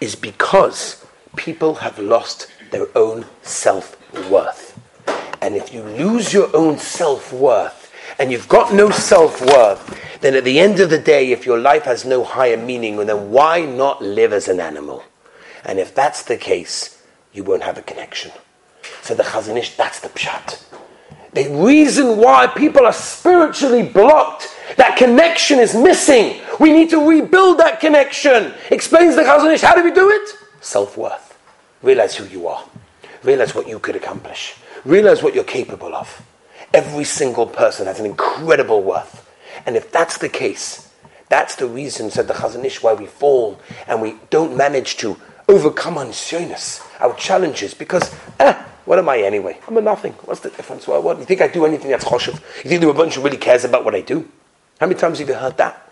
is 0.00 0.14
because 0.14 1.04
people 1.38 1.76
have 1.76 1.98
lost 1.98 2.48
their 2.70 2.86
own 2.96 3.24
self 3.42 3.96
worth. 4.28 4.78
And 5.40 5.54
if 5.54 5.72
you 5.72 5.82
lose 5.82 6.32
your 6.32 6.54
own 6.54 6.78
self 6.78 7.32
worth, 7.32 7.90
and 8.18 8.32
you've 8.32 8.48
got 8.48 8.74
no 8.74 8.90
self 8.90 9.40
worth, 9.40 10.20
then 10.20 10.34
at 10.34 10.44
the 10.44 10.58
end 10.58 10.80
of 10.80 10.90
the 10.90 10.98
day, 10.98 11.30
if 11.30 11.46
your 11.46 11.58
life 11.58 11.84
has 11.84 12.04
no 12.04 12.24
higher 12.24 12.56
meaning, 12.56 12.96
then 13.06 13.30
why 13.30 13.60
not 13.60 14.02
live 14.02 14.32
as 14.32 14.48
an 14.48 14.60
animal? 14.60 15.04
And 15.64 15.78
if 15.78 15.94
that's 15.94 16.24
the 16.24 16.36
case, 16.36 17.02
you 17.32 17.44
won't 17.44 17.62
have 17.62 17.78
a 17.78 17.82
connection. 17.82 18.32
So 19.02 19.14
the 19.14 19.22
Chazon 19.22 19.56
Ish, 19.56 19.76
that's 19.76 20.00
the 20.00 20.08
pshat. 20.08 20.64
The 21.34 21.48
reason 21.50 22.16
why 22.16 22.46
people 22.48 22.84
are 22.84 22.92
spiritually 22.92 23.82
blocked, 23.82 24.48
that 24.76 24.96
connection 24.96 25.58
is 25.58 25.74
missing. 25.74 26.40
We 26.58 26.72
need 26.72 26.90
to 26.90 27.08
rebuild 27.08 27.58
that 27.58 27.80
connection. 27.80 28.54
Explains 28.70 29.14
the 29.14 29.22
Chazon 29.22 29.52
Ish. 29.54 29.60
How 29.60 29.74
do 29.74 29.84
we 29.84 29.92
do 29.92 30.10
it? 30.10 30.30
Self 30.60 30.96
worth. 30.96 31.27
Realize 31.82 32.16
who 32.16 32.24
you 32.26 32.48
are. 32.48 32.64
realize 33.24 33.54
what 33.54 33.68
you 33.68 33.78
could 33.78 33.96
accomplish. 33.96 34.54
Realize 34.84 35.22
what 35.22 35.34
you're 35.34 35.44
capable 35.44 35.94
of. 35.94 36.22
Every 36.72 37.04
single 37.04 37.46
person 37.46 37.86
has 37.86 37.98
an 37.98 38.06
incredible 38.06 38.82
worth. 38.82 39.28
And 39.66 39.76
if 39.76 39.90
that's 39.90 40.18
the 40.18 40.28
case, 40.28 40.92
that's 41.28 41.56
the 41.56 41.66
reason, 41.66 42.10
said 42.10 42.28
the 42.28 42.34
Chazon 42.34 42.64
Ish, 42.64 42.82
why 42.82 42.94
we 42.94 43.06
fall 43.06 43.60
and 43.86 44.00
we 44.00 44.16
don't 44.30 44.56
manage 44.56 44.96
to 44.98 45.16
overcome 45.48 45.98
our 45.98 46.04
nisyonis, 46.04 46.82
our 47.00 47.14
challenges, 47.14 47.74
because, 47.74 48.14
eh, 48.38 48.54
what 48.84 48.98
am 48.98 49.08
I 49.08 49.18
anyway? 49.18 49.58
I'm 49.66 49.76
a 49.76 49.80
nothing. 49.80 50.12
What's 50.24 50.40
the 50.40 50.50
difference? 50.50 50.86
Well, 50.86 51.02
what, 51.02 51.18
you 51.18 51.24
think 51.24 51.40
I 51.40 51.48
do 51.48 51.64
anything 51.66 51.90
that's 51.90 52.04
choshev? 52.04 52.34
You 52.62 52.70
think 52.70 52.80
the 52.82 52.86
Rebbeinu 52.86 53.22
really 53.22 53.36
cares 53.36 53.64
about 53.64 53.84
what 53.84 53.94
I 53.94 54.00
do? 54.00 54.28
How 54.80 54.86
many 54.86 54.98
times 54.98 55.18
have 55.18 55.28
you 55.28 55.34
heard 55.34 55.56
that? 55.56 55.90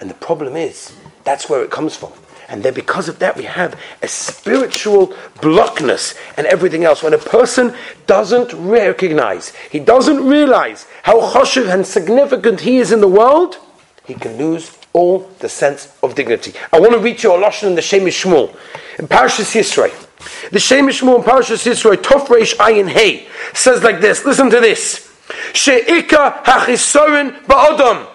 And 0.00 0.10
the 0.10 0.14
problem 0.14 0.56
is, 0.56 0.92
that's 1.22 1.48
where 1.48 1.62
it 1.62 1.70
comes 1.70 1.96
from. 1.96 2.12
And 2.48 2.62
then 2.62 2.74
because 2.74 3.08
of 3.08 3.18
that, 3.20 3.36
we 3.36 3.44
have 3.44 3.78
a 4.02 4.08
spiritual 4.08 5.08
blockness 5.36 6.14
and 6.36 6.46
everything 6.46 6.84
else. 6.84 7.02
When 7.02 7.14
a 7.14 7.18
person 7.18 7.74
doesn't 8.06 8.52
recognize, 8.52 9.54
he 9.70 9.78
doesn't 9.78 10.26
realize 10.26 10.86
how 11.02 11.20
choshev 11.20 11.72
and 11.72 11.86
significant 11.86 12.60
he 12.60 12.78
is 12.78 12.92
in 12.92 13.00
the 13.00 13.08
world, 13.08 13.58
he 14.04 14.14
can 14.14 14.36
lose 14.36 14.76
all 14.92 15.30
the 15.40 15.48
sense 15.48 15.92
of 16.02 16.14
dignity. 16.14 16.52
I 16.72 16.80
want 16.80 16.92
to 16.92 16.98
read 16.98 17.22
you 17.22 17.32
a 17.34 17.38
lashon 17.38 17.68
in 17.68 17.74
the 17.74 17.82
Shem 17.82 18.02
Shmuel 18.02 18.54
in 18.98 19.08
Parashas 19.08 19.54
Yisrael. 19.54 20.50
The 20.50 20.60
Shem 20.60 20.86
Shmuel 20.88 21.18
in 21.18 21.24
Parashas 21.24 21.66
Yisrael, 21.66 21.96
Tov 21.96 22.26
Reish 22.26 22.54
Ayin 22.56 22.88
Hey, 22.88 23.26
says 23.54 23.82
like 23.82 24.00
this. 24.00 24.24
Listen 24.24 24.50
to 24.50 24.60
this. 24.60 25.10
She'ika 25.52 26.42
hachisorin 26.44 27.44
ba'odam. 27.44 28.06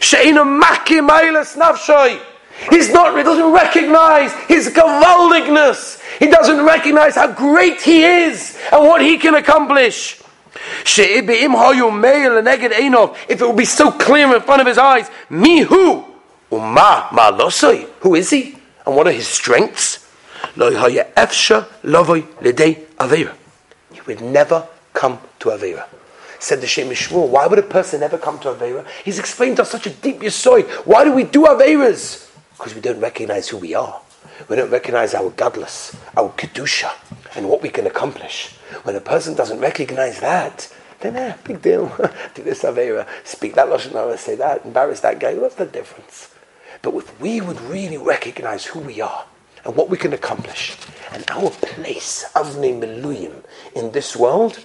She'ina 0.00 0.44
makim 0.44 1.08
nafshay. 1.08 2.20
He's 2.70 2.92
not, 2.92 3.16
he 3.16 3.22
doesn't 3.22 3.52
recognize 3.52 4.32
his 4.48 4.68
gavaldigness. 4.70 6.00
He 6.18 6.26
doesn't 6.26 6.64
recognize 6.64 7.14
how 7.14 7.32
great 7.32 7.80
he 7.82 8.02
is 8.02 8.58
and 8.72 8.82
what 8.82 9.02
he 9.02 9.18
can 9.18 9.34
accomplish. 9.34 10.20
If 10.84 11.28
it 13.28 13.46
would 13.46 13.56
be 13.56 13.64
so 13.64 13.90
clear 13.92 14.34
in 14.34 14.42
front 14.42 14.60
of 14.60 14.66
his 14.66 14.78
eyes, 14.78 15.10
me 15.28 15.60
who? 15.60 16.04
Uma 16.50 17.08
malosoi. 17.12 17.86
Who 18.00 18.14
is 18.14 18.30
he? 18.30 18.56
And 18.86 18.96
what 18.96 19.06
are 19.06 19.12
his 19.12 19.28
strengths? 19.28 20.06
He 20.54 20.62
would 24.06 24.20
never 24.22 24.66
come 24.92 25.18
to 25.40 25.48
Avera. 25.48 25.84
Said 26.38 26.60
the 26.60 26.66
Shem 26.66 26.88
why 27.30 27.46
would 27.46 27.58
a 27.58 27.62
person 27.62 28.02
ever 28.02 28.18
come 28.18 28.38
to 28.40 28.48
Avera? 28.48 28.86
He's 29.04 29.18
explained 29.18 29.56
to 29.56 29.62
us 29.62 29.70
such 29.70 29.86
a 29.86 29.90
deep 29.90 30.20
yisoid. 30.20 30.64
Why 30.86 31.04
do 31.04 31.12
we 31.12 31.24
do 31.24 31.44
Averas? 31.44 32.25
Because 32.56 32.74
we 32.74 32.80
don't 32.80 33.00
recognize 33.00 33.48
who 33.48 33.58
we 33.58 33.74
are. 33.74 34.00
We 34.48 34.56
don't 34.56 34.70
recognize 34.70 35.14
our 35.14 35.30
godless, 35.30 35.96
our 36.16 36.30
kedusha, 36.30 36.90
and 37.36 37.48
what 37.48 37.62
we 37.62 37.68
can 37.68 37.86
accomplish. 37.86 38.54
When 38.82 38.96
a 38.96 39.00
person 39.00 39.34
doesn't 39.34 39.60
recognize 39.60 40.20
that, 40.20 40.72
then 41.00 41.16
eh, 41.16 41.36
big 41.44 41.62
deal. 41.62 41.86
do 42.34 42.42
this 42.42 42.62
avera, 42.62 43.06
speak 43.24 43.54
that 43.54 43.68
lashon 43.68 44.18
say 44.18 44.36
that, 44.36 44.64
embarrass 44.64 45.00
that 45.00 45.20
guy. 45.20 45.34
What's 45.34 45.56
the 45.56 45.66
difference? 45.66 46.34
But 46.82 46.94
if 46.94 47.20
we 47.20 47.40
would 47.40 47.60
really 47.62 47.98
recognize 47.98 48.64
who 48.64 48.80
we 48.80 49.00
are 49.00 49.24
and 49.64 49.76
what 49.76 49.88
we 49.88 49.96
can 49.96 50.12
accomplish 50.12 50.76
and 51.12 51.24
our 51.30 51.50
place, 51.50 52.24
avnei 52.34 52.78
meluyim, 52.78 53.44
in 53.74 53.92
this 53.92 54.16
world, 54.16 54.64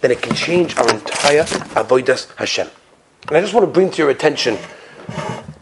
then 0.00 0.10
it 0.10 0.22
can 0.22 0.34
change 0.34 0.76
our 0.76 0.88
entire 0.88 1.44
avodas 1.74 2.34
Hashem. 2.36 2.68
And 3.28 3.36
I 3.36 3.40
just 3.40 3.52
want 3.52 3.66
to 3.66 3.72
bring 3.72 3.90
to 3.90 3.98
your 3.98 4.10
attention 4.10 4.58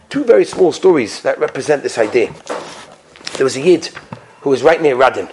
two 0.09 0.25
very 0.25 0.45
small 0.45 0.73
stories 0.73 1.23
that 1.23 1.39
represent 1.39 1.83
this 1.83 1.99
idea. 1.99 2.33
There 3.37 3.45
was 3.45 3.57
a 3.57 3.61
Yid 3.61 3.87
who 4.41 4.51
was 4.51 4.63
right 4.63 4.81
near 4.81 4.97
Radin. 4.97 5.33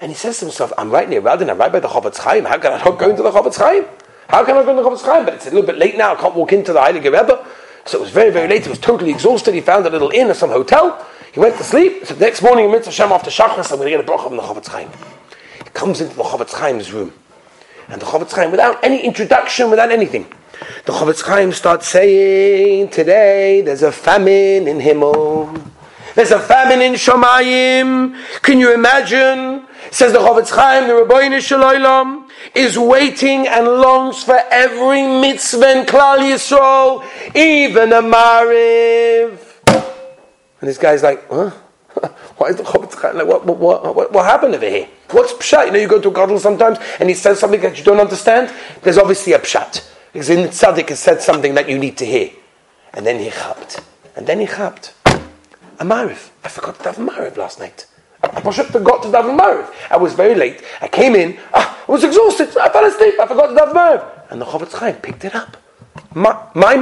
And 0.00 0.10
he 0.10 0.16
says 0.16 0.38
to 0.38 0.46
himself, 0.46 0.72
I'm 0.76 0.90
right 0.90 1.08
near 1.08 1.22
Radin, 1.22 1.50
I'm 1.50 1.58
right 1.58 1.72
by 1.72 1.80
the 1.80 1.88
Chofetz 1.88 2.18
Chaim. 2.18 2.44
How 2.44 2.58
can 2.58 2.72
I 2.72 2.84
not 2.84 2.98
go 2.98 3.10
into 3.10 3.22
the 3.22 3.30
Chofetz 3.30 3.56
Chaim? 3.56 3.84
How 4.28 4.44
can 4.44 4.56
I 4.56 4.62
go 4.62 4.70
into 4.70 4.82
the 4.82 4.88
Chofetz 4.88 5.04
Chaim? 5.04 5.24
But 5.24 5.34
it's 5.34 5.46
a 5.46 5.50
little 5.50 5.66
bit 5.66 5.78
late 5.78 5.96
now, 5.96 6.14
I 6.14 6.20
can't 6.20 6.34
walk 6.34 6.52
into 6.52 6.72
the 6.72 6.80
Heilige 6.80 7.04
Rebbe. 7.04 7.46
So 7.86 7.98
it 7.98 8.00
was 8.00 8.10
very, 8.10 8.30
very 8.30 8.48
late. 8.48 8.64
He 8.64 8.70
was 8.70 8.78
totally 8.78 9.10
exhausted. 9.10 9.54
He 9.54 9.60
found 9.60 9.86
a 9.86 9.90
little 9.90 10.10
inn 10.10 10.28
or 10.28 10.34
some 10.34 10.50
hotel. 10.50 11.06
He 11.32 11.40
went 11.40 11.56
to 11.58 11.64
sleep. 11.64 12.06
So 12.06 12.14
the 12.14 12.24
next 12.24 12.40
morning, 12.40 12.70
Mitzvah 12.70 12.90
Hashem 12.90 13.12
after 13.12 13.30
Shachris, 13.30 13.70
I'm 13.70 13.78
going 13.78 13.90
to 13.90 13.96
get 13.96 14.00
a 14.00 14.10
bracha 14.10 14.28
from 14.28 14.36
the 14.36 14.42
Chofetz 14.42 14.68
Chaim. 14.68 14.88
He 15.58 15.70
comes 15.70 16.00
into 16.00 16.14
the 16.16 16.22
Chofetz 16.22 16.58
Chaim's 16.58 16.92
room. 16.92 17.12
And 17.88 18.00
the 18.00 18.06
Chofetz 18.06 18.32
Chaim, 18.32 18.50
without 18.50 18.82
any 18.82 19.04
introduction, 19.04 19.68
without 19.68 19.90
anything, 19.90 20.32
the 20.84 20.92
Chofetz 20.92 21.22
Chaim 21.22 21.52
starts 21.52 21.88
saying, 21.88 22.88
today 22.90 23.62
there's 23.62 23.82
a 23.82 23.92
famine 23.92 24.68
in 24.68 24.80
Himmel. 24.80 25.60
There's 26.14 26.30
a 26.30 26.38
famine 26.38 26.80
in 26.80 26.92
Shomayim. 26.92 28.16
Can 28.42 28.60
you 28.60 28.72
imagine? 28.72 29.66
Says 29.90 30.12
the 30.12 30.18
Chofetz 30.18 30.50
Chaim, 30.50 30.86
the 30.86 30.94
Rabbi 30.94 31.38
Shalom 31.40 32.28
is 32.54 32.78
waiting 32.78 33.48
and 33.48 33.66
longs 33.66 34.22
for 34.22 34.38
every 34.50 35.02
mitzvah 35.02 35.80
in 35.80 35.86
Klal 35.86 36.18
Yisrael, 36.18 37.04
even 37.34 37.92
a 37.92 38.02
Mariv. 38.02 39.38
And 40.60 40.68
this 40.68 40.78
guy's 40.78 41.02
like, 41.02 41.26
huh? 41.28 41.50
Why 42.36 42.48
is 42.48 42.56
the 42.56 42.62
Chofetz 42.62 42.94
Chaim 42.94 43.16
like, 43.16 43.26
what, 43.26 43.44
what, 43.44 43.58
what, 43.96 44.12
what, 44.12 44.24
happened 44.24 44.54
over 44.54 44.68
here? 44.68 44.88
What's 45.10 45.32
pshat? 45.32 45.66
You 45.66 45.72
know, 45.72 45.78
you 45.78 45.88
go 45.88 46.00
to 46.00 46.10
a 46.10 46.12
gadol 46.12 46.38
sometimes 46.38 46.78
and 47.00 47.08
he 47.08 47.14
says 47.14 47.40
something 47.40 47.60
that 47.62 47.78
you 47.78 47.84
don't 47.84 48.00
understand. 48.00 48.54
There's 48.82 48.98
obviously 48.98 49.32
a 49.32 49.38
pshat. 49.38 49.93
Because 50.14 50.30
in 50.30 50.42
the 50.42 50.48
tzaddik 50.48 50.90
has 50.90 51.00
said 51.00 51.20
something 51.20 51.54
that 51.56 51.68
you 51.68 51.76
need 51.76 51.98
to 51.98 52.06
hear. 52.06 52.30
And 52.92 53.04
then 53.04 53.18
he 53.18 53.30
chapped. 53.30 53.82
And 54.14 54.24
then 54.28 54.38
he 54.38 54.46
chapped. 54.46 54.94
A 55.06 55.84
mariv. 55.84 56.30
I 56.44 56.48
forgot 56.48 56.78
to 56.78 56.84
have 56.84 56.98
a 57.00 57.02
mariv 57.04 57.36
last 57.36 57.58
night. 57.58 57.86
I 58.22 58.40
forgot 58.40 59.02
to 59.02 59.10
have 59.10 59.26
a 59.26 59.36
mariv. 59.36 59.68
I 59.90 59.96
was 59.96 60.14
very 60.14 60.36
late. 60.36 60.62
I 60.80 60.86
came 60.86 61.16
in. 61.16 61.36
Ah, 61.52 61.84
I 61.88 61.90
was 61.90 62.04
exhausted. 62.04 62.56
I 62.56 62.68
fell 62.68 62.84
asleep. 62.84 63.14
I 63.18 63.26
forgot 63.26 63.48
to 63.48 63.58
have 63.58 63.70
a 63.70 63.74
mariv. 63.74 64.30
And 64.30 64.40
the 64.40 64.44
Chofetz 64.44 64.78
Chaim 64.78 64.94
picked 64.94 65.24
it 65.24 65.34
up. 65.34 65.56
My, 66.14 66.46
my. 66.54 66.76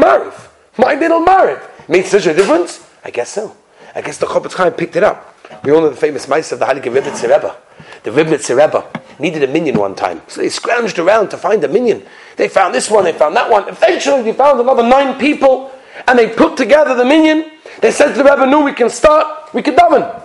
My 0.76 0.94
little 0.94 1.24
mariv. 1.24 1.88
Made 1.88 2.04
such 2.04 2.26
a 2.26 2.34
difference? 2.34 2.86
I 3.02 3.10
guess 3.10 3.30
so. 3.30 3.56
I 3.94 4.02
guess 4.02 4.18
the 4.18 4.26
Chofetz 4.26 4.52
Chaim 4.52 4.74
picked 4.74 4.96
it 4.96 5.04
up. 5.04 5.34
We 5.64 5.72
all 5.72 5.80
know 5.80 5.88
the 5.88 5.96
famous 5.96 6.28
mice 6.28 6.52
of 6.52 6.58
the 6.58 6.66
Heilige 6.66 6.84
Rebbe 6.84 7.00
Rebbe. 7.00 7.56
The 8.02 8.10
Rebbe 8.10 8.36
Rebbe 8.36 8.84
needed 9.18 9.42
a 9.42 9.46
minion 9.46 9.78
one 9.78 9.94
time. 9.94 10.22
So 10.26 10.40
they 10.40 10.48
scrounged 10.48 11.02
around 11.02 11.30
to 11.30 11.36
find 11.36 11.62
a 11.64 11.68
minion. 11.68 12.04
They 12.36 12.48
found 12.48 12.74
this 12.74 12.90
one, 12.90 13.04
they 13.04 13.12
found 13.12 13.36
that 13.36 13.50
one. 13.50 13.68
Eventually, 13.68 14.22
they 14.22 14.32
found 14.32 14.60
another 14.60 14.82
nine 14.82 15.18
people, 15.18 15.70
and 16.08 16.18
they 16.18 16.28
put 16.28 16.56
together 16.56 16.94
the 16.94 17.04
minion. 17.04 17.50
They 17.80 17.90
said 17.90 18.12
to 18.12 18.22
the 18.22 18.24
Rebbe, 18.24 18.46
"No, 18.46 18.62
we 18.62 18.72
can 18.72 18.90
start. 18.90 19.52
We 19.54 19.62
can 19.62 19.74
daven." 19.74 20.02
I 20.02 20.22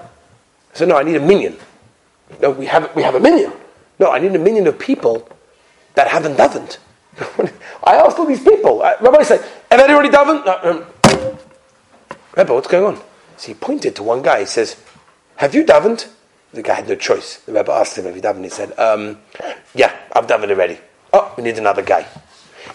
said, 0.74 0.88
"No, 0.88 0.98
I 0.98 1.04
need 1.04 1.16
a 1.16 1.20
minion. 1.20 1.58
No, 2.42 2.52
we 2.52 2.66
have 2.66 2.96
we 2.96 3.04
have 3.04 3.16
a 3.16 3.20
minyan. 3.20 3.54
No, 4.00 4.12
I 4.12 4.20
need 4.20 4.36
a 4.36 4.40
minyan 4.40 4.68
of 4.68 4.80
people 4.80 5.28
that 5.96 6.08
haven't 6.08 6.38
davened." 6.38 6.78
I 7.84 7.96
asked 7.96 8.20
all 8.20 8.26
these 8.26 8.44
people. 8.44 8.80
Rabbi 8.80 9.24
said, 9.24 9.44
"Have 9.72 9.80
anybody 9.80 10.10
davened?" 10.10 10.46
No, 10.46 10.60
um, 10.64 10.86
Rebbe, 12.36 12.54
what's 12.54 12.68
going 12.68 12.86
on? 12.86 13.02
So 13.38 13.48
he 13.48 13.54
pointed 13.54 13.96
to 13.96 14.04
one 14.04 14.22
guy. 14.22 14.40
He 14.42 14.46
says, 14.46 14.76
"Have 15.38 15.54
you 15.54 15.64
davened?" 15.64 16.08
The 16.54 16.64
guy 16.64 16.76
had 16.76 16.88
no 16.88 16.96
choice. 16.96 17.38
The 17.38 17.54
Rebbe 17.54 17.72
asked 17.72 17.98
him 17.98 18.06
if 18.08 18.16
he 18.16 18.22
davened. 18.22 18.44
He 18.44 18.50
said, 18.50 18.78
um, 18.80 19.20
"Yeah, 19.76 19.94
I've 20.16 20.28
davened 20.28 20.50
already." 20.50 20.80
Oh, 21.14 21.34
we 21.38 21.44
need 21.44 21.58
another 21.58 21.82
guy. 21.82 22.06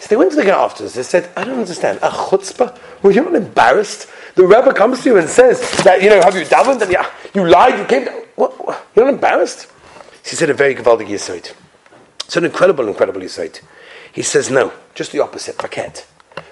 So 0.00 0.08
they 0.08 0.16
went 0.16 0.30
to 0.30 0.37
the 0.37 0.44
guy 0.44 0.58
afterwards. 0.58 0.94
They 0.94 1.02
said, 1.02 1.30
I 1.37 1.44
don't 1.44 1.58
understand. 1.58 1.98
A 2.02 2.08
chutzpah? 2.08 2.76
Were 3.02 3.12
you 3.12 3.22
not 3.22 3.35
embarrassed? 3.35 4.08
The 4.35 4.44
Rebbe 4.44 4.72
comes 4.72 5.02
to 5.02 5.11
you 5.11 5.18
and 5.18 5.28
says 5.28 5.61
that, 5.85 6.02
you 6.02 6.08
know, 6.08 6.20
have 6.22 6.35
you 6.35 6.44
davened? 6.44 6.80
And 6.82 6.90
you, 6.90 6.98
you 7.35 7.48
lied, 7.48 7.78
you 7.78 7.85
came. 7.85 8.08
What, 8.37 8.52
what? 8.64 8.87
You're 8.96 9.04
not 9.04 9.14
embarrassed? 9.14 9.70
He 10.24 10.37
said 10.37 10.50
a 10.50 10.54
very 10.54 10.74
gewaldig 10.74 11.08
yisoid. 11.08 11.52
It's 12.24 12.37
an 12.37 12.44
incredible, 12.44 12.88
incredible 12.88 13.20
yisoid. 13.20 13.61
He 14.12 14.22
says, 14.22 14.50
no, 14.50 14.72
just 14.94 15.12
the 15.12 15.20
opposite, 15.20 15.58
paket. 15.58 16.06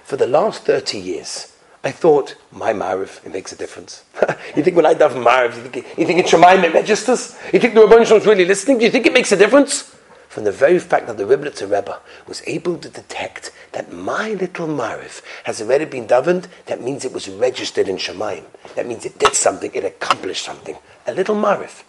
For 0.04 0.16
the 0.16 0.26
last 0.26 0.64
30 0.64 0.98
years, 0.98 1.56
I 1.82 1.90
thought, 1.90 2.36
my 2.52 2.72
Mariv, 2.74 3.24
it 3.24 3.32
makes 3.32 3.52
a 3.52 3.56
difference. 3.56 4.04
you 4.56 4.62
think 4.62 4.76
when 4.76 4.84
I 4.84 4.94
daven 4.94 5.24
Mariv, 5.24 5.56
you 5.56 5.70
think, 5.70 5.98
you 5.98 6.06
think 6.06 6.20
it's 6.20 6.30
Shemaim, 6.30 6.62
it 6.62 6.74
registers? 6.74 7.38
You 7.52 7.58
think 7.58 7.74
the 7.74 7.80
Rebbe 7.80 8.00
is 8.00 8.26
really 8.26 8.44
listening? 8.44 8.78
Do 8.78 8.84
you 8.84 8.90
think 8.90 9.06
it 9.06 9.14
makes 9.14 9.32
a 9.32 9.36
difference? 9.36 9.96
from 10.30 10.44
the 10.44 10.52
very 10.52 10.78
fact 10.78 11.08
that 11.08 11.18
the 11.18 11.26
Rebbe 11.26 11.50
Rebbe 11.60 11.98
was 12.28 12.40
able 12.46 12.78
to 12.78 12.88
detect 12.88 13.50
that 13.72 13.92
my 13.92 14.30
little 14.34 14.68
Mariv 14.68 15.22
has 15.42 15.60
already 15.60 15.84
been 15.84 16.06
davened, 16.06 16.46
that 16.66 16.80
means 16.80 17.04
it 17.04 17.12
was 17.12 17.28
registered 17.28 17.88
in 17.88 17.96
Shemaim. 17.96 18.44
That 18.76 18.86
means 18.86 19.04
it 19.04 19.18
did 19.18 19.34
something, 19.34 19.72
it 19.74 19.84
accomplished 19.84 20.44
something. 20.44 20.78
A 21.08 21.12
little 21.12 21.34
Mariv. 21.34 21.82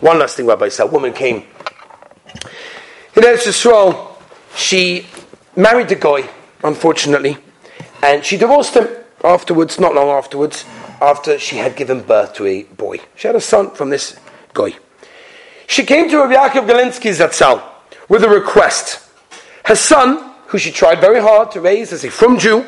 One 0.00 0.18
last 0.18 0.38
thing, 0.38 0.46
Rabbi 0.46 0.70
said, 0.70 0.84
a 0.84 0.86
woman 0.86 1.12
came. 1.12 1.44
In 3.16 3.22
Eretz 3.22 3.46
Yisrael, 3.46 4.16
she 4.56 5.06
married 5.54 5.90
the 5.90 5.96
guy, 5.96 6.26
unfortunately, 6.62 7.36
and 8.02 8.24
she 8.24 8.38
divorced 8.38 8.72
him 8.72 8.88
afterwards, 9.24 9.80
not 9.80 9.94
long 9.94 10.08
afterwards, 10.10 10.64
after 11.00 11.38
she 11.38 11.56
had 11.56 11.76
given 11.76 12.02
birth 12.02 12.34
to 12.34 12.46
a 12.46 12.62
boy. 12.62 12.98
She 13.16 13.26
had 13.26 13.36
a 13.36 13.40
son 13.40 13.70
from 13.70 13.90
this 13.90 14.18
guy. 14.52 14.74
She 15.66 15.84
came 15.84 16.08
to 16.10 16.18
Rabbi 16.18 16.34
Yaakov 16.34 16.68
Galinsky 16.68 17.10
Zatzal 17.14 17.62
with 18.08 18.22
a 18.22 18.28
request. 18.28 19.00
Her 19.64 19.74
son, 19.74 20.34
who 20.48 20.58
she 20.58 20.70
tried 20.70 21.00
very 21.00 21.20
hard 21.20 21.50
to 21.52 21.60
raise 21.60 21.92
as 21.92 22.04
a 22.04 22.10
from 22.10 22.38
Jew, 22.38 22.64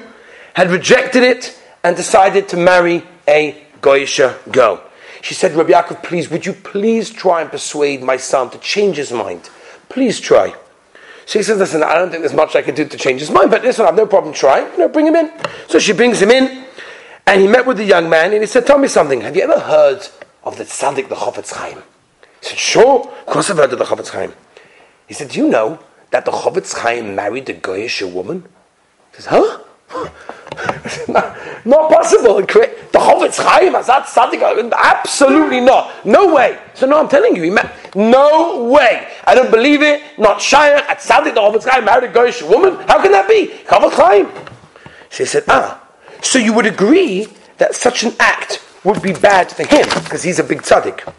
had 0.55 0.71
rejected 0.71 1.23
it 1.23 1.59
and 1.85 1.95
decided 1.95 2.49
to 2.49 2.57
marry 2.57 3.05
a 3.29 3.63
Goyisha 3.81 4.51
girl. 4.51 4.83
She 5.21 5.35
said, 5.35 5.53
Rabbi 5.53 5.73
Yaakov, 5.73 6.03
please, 6.03 6.31
would 6.31 6.47
you 6.47 6.53
please 6.53 7.11
try 7.11 7.43
and 7.43 7.51
persuade 7.51 8.03
my 8.03 8.17
son 8.17 8.51
to 8.51 8.59
change 8.59 8.97
his 8.97 9.13
mind? 9.13 9.51
Please 9.89 10.21
try. 10.21 10.55
She 11.27 11.43
says, 11.43 11.59
listen, 11.59 11.83
I 11.83 11.95
don't 11.97 12.09
think 12.11 12.23
there's 12.23 12.33
much 12.33 12.55
I 12.55 12.63
can 12.63 12.77
do 12.77 12.85
to 12.87 12.97
change 12.97 13.19
his 13.19 13.33
mind, 13.33 13.51
but 13.51 13.63
listen, 13.63 13.83
I 13.83 13.87
have 13.87 13.97
no 13.97 14.07
problem 14.07 14.33
trying. 14.33 14.71
You 14.73 14.79
know, 14.79 14.89
bring 14.89 15.09
him 15.09 15.17
in. 15.17 15.33
So 15.69 15.81
she 15.81 15.93
brings 15.93 16.23
him 16.23 16.31
in, 16.31 16.65
and 17.27 17.41
he 17.41 17.49
met 17.49 17.67
with 17.67 17.79
the 17.79 17.85
young 17.85 18.09
man, 18.09 18.33
and 18.33 18.41
he 18.41 18.47
said, 18.47 18.65
tell 18.65 18.79
me 18.79 18.87
something. 18.87 19.21
Have 19.23 19.35
you 19.35 19.43
ever 19.43 19.59
heard 19.59 20.07
of 20.45 20.57
the 20.57 20.63
tzaddik, 20.63 21.09
the 21.09 21.17
Chofetz 21.17 21.53
Chaim? 21.53 21.83
He 22.41 22.47
said, 22.49 22.59
sure. 22.59 23.01
Of 23.01 23.27
course 23.27 23.51
I've 23.51 23.57
heard 23.57 23.73
of 23.73 23.79
the 23.81 23.85
Chofetz 23.85 24.11
Chaim. 24.11 24.33
He 25.09 25.15
said, 25.15 25.31
do 25.31 25.41
you 25.41 25.49
know 25.49 25.81
that 26.13 26.25
the 26.25 26.31
Chofetz 26.31 26.79
Chaim 26.79 27.17
married 27.17 27.49
a 27.51 27.55
Goyish 27.55 28.09
woman? 28.13 28.47
He 29.17 29.23
says, 29.23 29.27
huh? 29.27 29.63
not, 31.09 31.91
possible. 31.91 32.37
The 32.37 32.45
Chofetz 32.45 33.43
Chaim, 33.43 33.73
that 33.73 34.07
Tzaddik, 34.07 34.73
absolutely 34.73 35.61
not. 35.61 36.07
No 36.07 36.33
way. 36.33 36.57
So 36.75 36.87
no, 36.87 37.01
I'm 37.01 37.09
telling 37.09 37.35
you, 37.35 37.43
he 37.43 37.51
met, 37.51 37.75
no 37.97 38.65
way. 38.65 39.09
I 39.25 39.35
don't 39.35 39.51
believe 39.51 39.83
it. 39.83 40.03
Not 40.19 40.41
Shire, 40.41 40.77
at 40.77 40.99
Tzaddik, 40.99 41.35
the 41.35 41.41
Chofetz 41.41 41.69
Chaim 41.69 41.85
married 41.85 42.11
a 42.11 42.13
Goyish 42.13 42.49
woman. 42.49 42.77
How 42.87 43.03
can 43.03 43.13
that 43.13 43.29
be? 43.29 43.49
Chofetz 43.67 43.95
Chaim. 43.95 44.29
She 45.11 45.25
said, 45.25 45.45
ah, 45.49 45.83
so 46.23 46.39
you 46.39 46.53
would 46.53 46.67
agree 46.67 47.27
that 47.59 47.75
such 47.75 48.05
an 48.05 48.13
act 48.21 48.63
would 48.85 49.03
be 49.03 49.13
bad 49.13 49.51
for 49.51 49.67
him, 49.67 49.87
because 50.05 50.23
he's 50.23 50.39
a 50.39 50.45
big 50.45 50.63
tzaddik. 50.63 51.13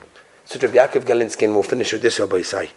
So 0.46 0.60
Rav 0.60 0.72
Yaakov 0.72 1.04
Galinsky, 1.04 1.44
and 1.44 1.54
we'll 1.54 1.64
finish 1.64 1.92
with 1.92 2.02
this, 2.02 2.20
Rabbi 2.20 2.38
Isai. 2.38 2.70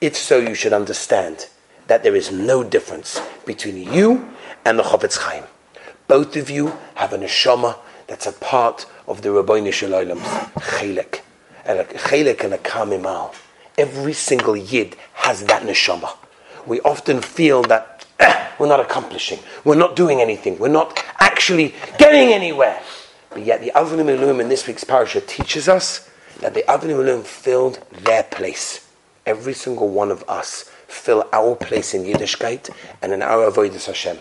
It's 0.00 0.18
so 0.18 0.38
you 0.38 0.54
should 0.54 0.72
understand 0.72 1.48
that 1.88 2.02
there 2.02 2.14
is 2.16 2.30
no 2.30 2.62
difference 2.64 3.20
between 3.44 3.92
you 3.92 4.30
and 4.64 4.78
the 4.78 4.82
Chofetz 4.82 5.18
Chaim. 5.18 5.44
Both 6.06 6.36
of 6.36 6.48
you 6.48 6.78
have 6.94 7.12
an 7.12 7.22
neshama 7.22 7.76
that's 8.06 8.26
a 8.26 8.32
part 8.32 8.86
of 9.06 9.22
the 9.22 9.28
Rabbeinu 9.28 9.72
Shalom's 9.72 10.22
chelek, 10.62 11.20
and 11.70 11.78
a 11.78 11.84
chelek 11.84 12.42
and 12.42 12.52
a 12.52 12.58
kamimal. 12.58 13.32
Every 13.78 14.12
single 14.12 14.56
yid 14.56 14.96
has 15.14 15.44
that 15.44 15.62
neshama. 15.62 16.16
We 16.66 16.80
often 16.80 17.22
feel 17.22 17.62
that 17.64 18.04
eh, 18.18 18.48
we're 18.58 18.66
not 18.66 18.80
accomplishing, 18.80 19.38
we're 19.64 19.76
not 19.76 19.94
doing 19.94 20.20
anything, 20.20 20.58
we're 20.58 20.68
not 20.68 21.02
actually 21.20 21.74
getting 21.96 22.32
anywhere. 22.32 22.82
But 23.30 23.44
yet 23.44 23.60
the 23.60 23.70
Avnei 23.74 24.04
Miluim 24.04 24.40
in 24.40 24.48
this 24.48 24.66
week's 24.66 24.82
parasha 24.82 25.20
teaches 25.20 25.68
us 25.68 26.10
that 26.40 26.54
the 26.54 26.64
Avnei 26.68 26.96
Miluim 26.96 27.22
filled 27.22 27.78
their 27.92 28.24
place. 28.24 28.86
Every 29.24 29.54
single 29.54 29.88
one 29.88 30.10
of 30.10 30.24
us 30.28 30.64
fill 30.88 31.28
our 31.32 31.54
place 31.54 31.94
in 31.94 32.02
Yiddishkeit 32.02 32.68
and 33.00 33.12
in 33.12 33.22
our 33.22 33.48
avodas 33.48 33.86
Hashem. 33.86 34.18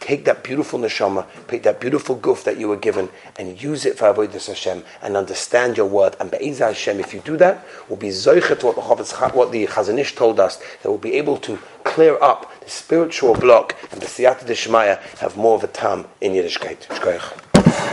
Take 0.00 0.24
that 0.24 0.42
beautiful 0.42 0.78
neshama, 0.78 1.26
take 1.46 1.62
that 1.62 1.78
beautiful 1.78 2.16
goof 2.16 2.42
that 2.44 2.58
you 2.58 2.68
were 2.68 2.76
given, 2.76 3.10
and 3.36 3.62
use 3.62 3.84
it 3.84 3.98
for 3.98 4.12
avodas 4.12 4.46
Hashem, 4.48 4.82
and 5.02 5.16
understand 5.16 5.76
your 5.76 5.86
word. 5.86 6.16
And 6.18 6.30
be'ezah 6.30 6.68
Hashem, 6.68 6.98
if 7.00 7.12
you 7.12 7.20
do 7.20 7.36
that, 7.36 7.64
will 7.88 7.96
be 7.96 8.08
zoichet 8.08 8.64
what 8.64 8.76
the 8.76 9.28
what 9.36 9.52
the 9.52 9.66
Chazon 9.66 9.98
Ish 9.98 10.14
told 10.14 10.40
us, 10.40 10.56
that 10.56 10.88
we'll 10.88 10.98
be 10.98 11.14
able 11.14 11.36
to 11.38 11.58
clear 11.84 12.20
up 12.22 12.50
the 12.60 12.70
spiritual 12.70 13.34
block, 13.34 13.76
and 13.92 14.00
the 14.00 14.06
siyata 14.06 14.44
deshmaya 14.44 15.00
have 15.18 15.36
more 15.36 15.56
of 15.56 15.64
a 15.64 15.68
tam 15.68 16.06
in 16.20 16.32
Yiddishkeit. 16.32 17.90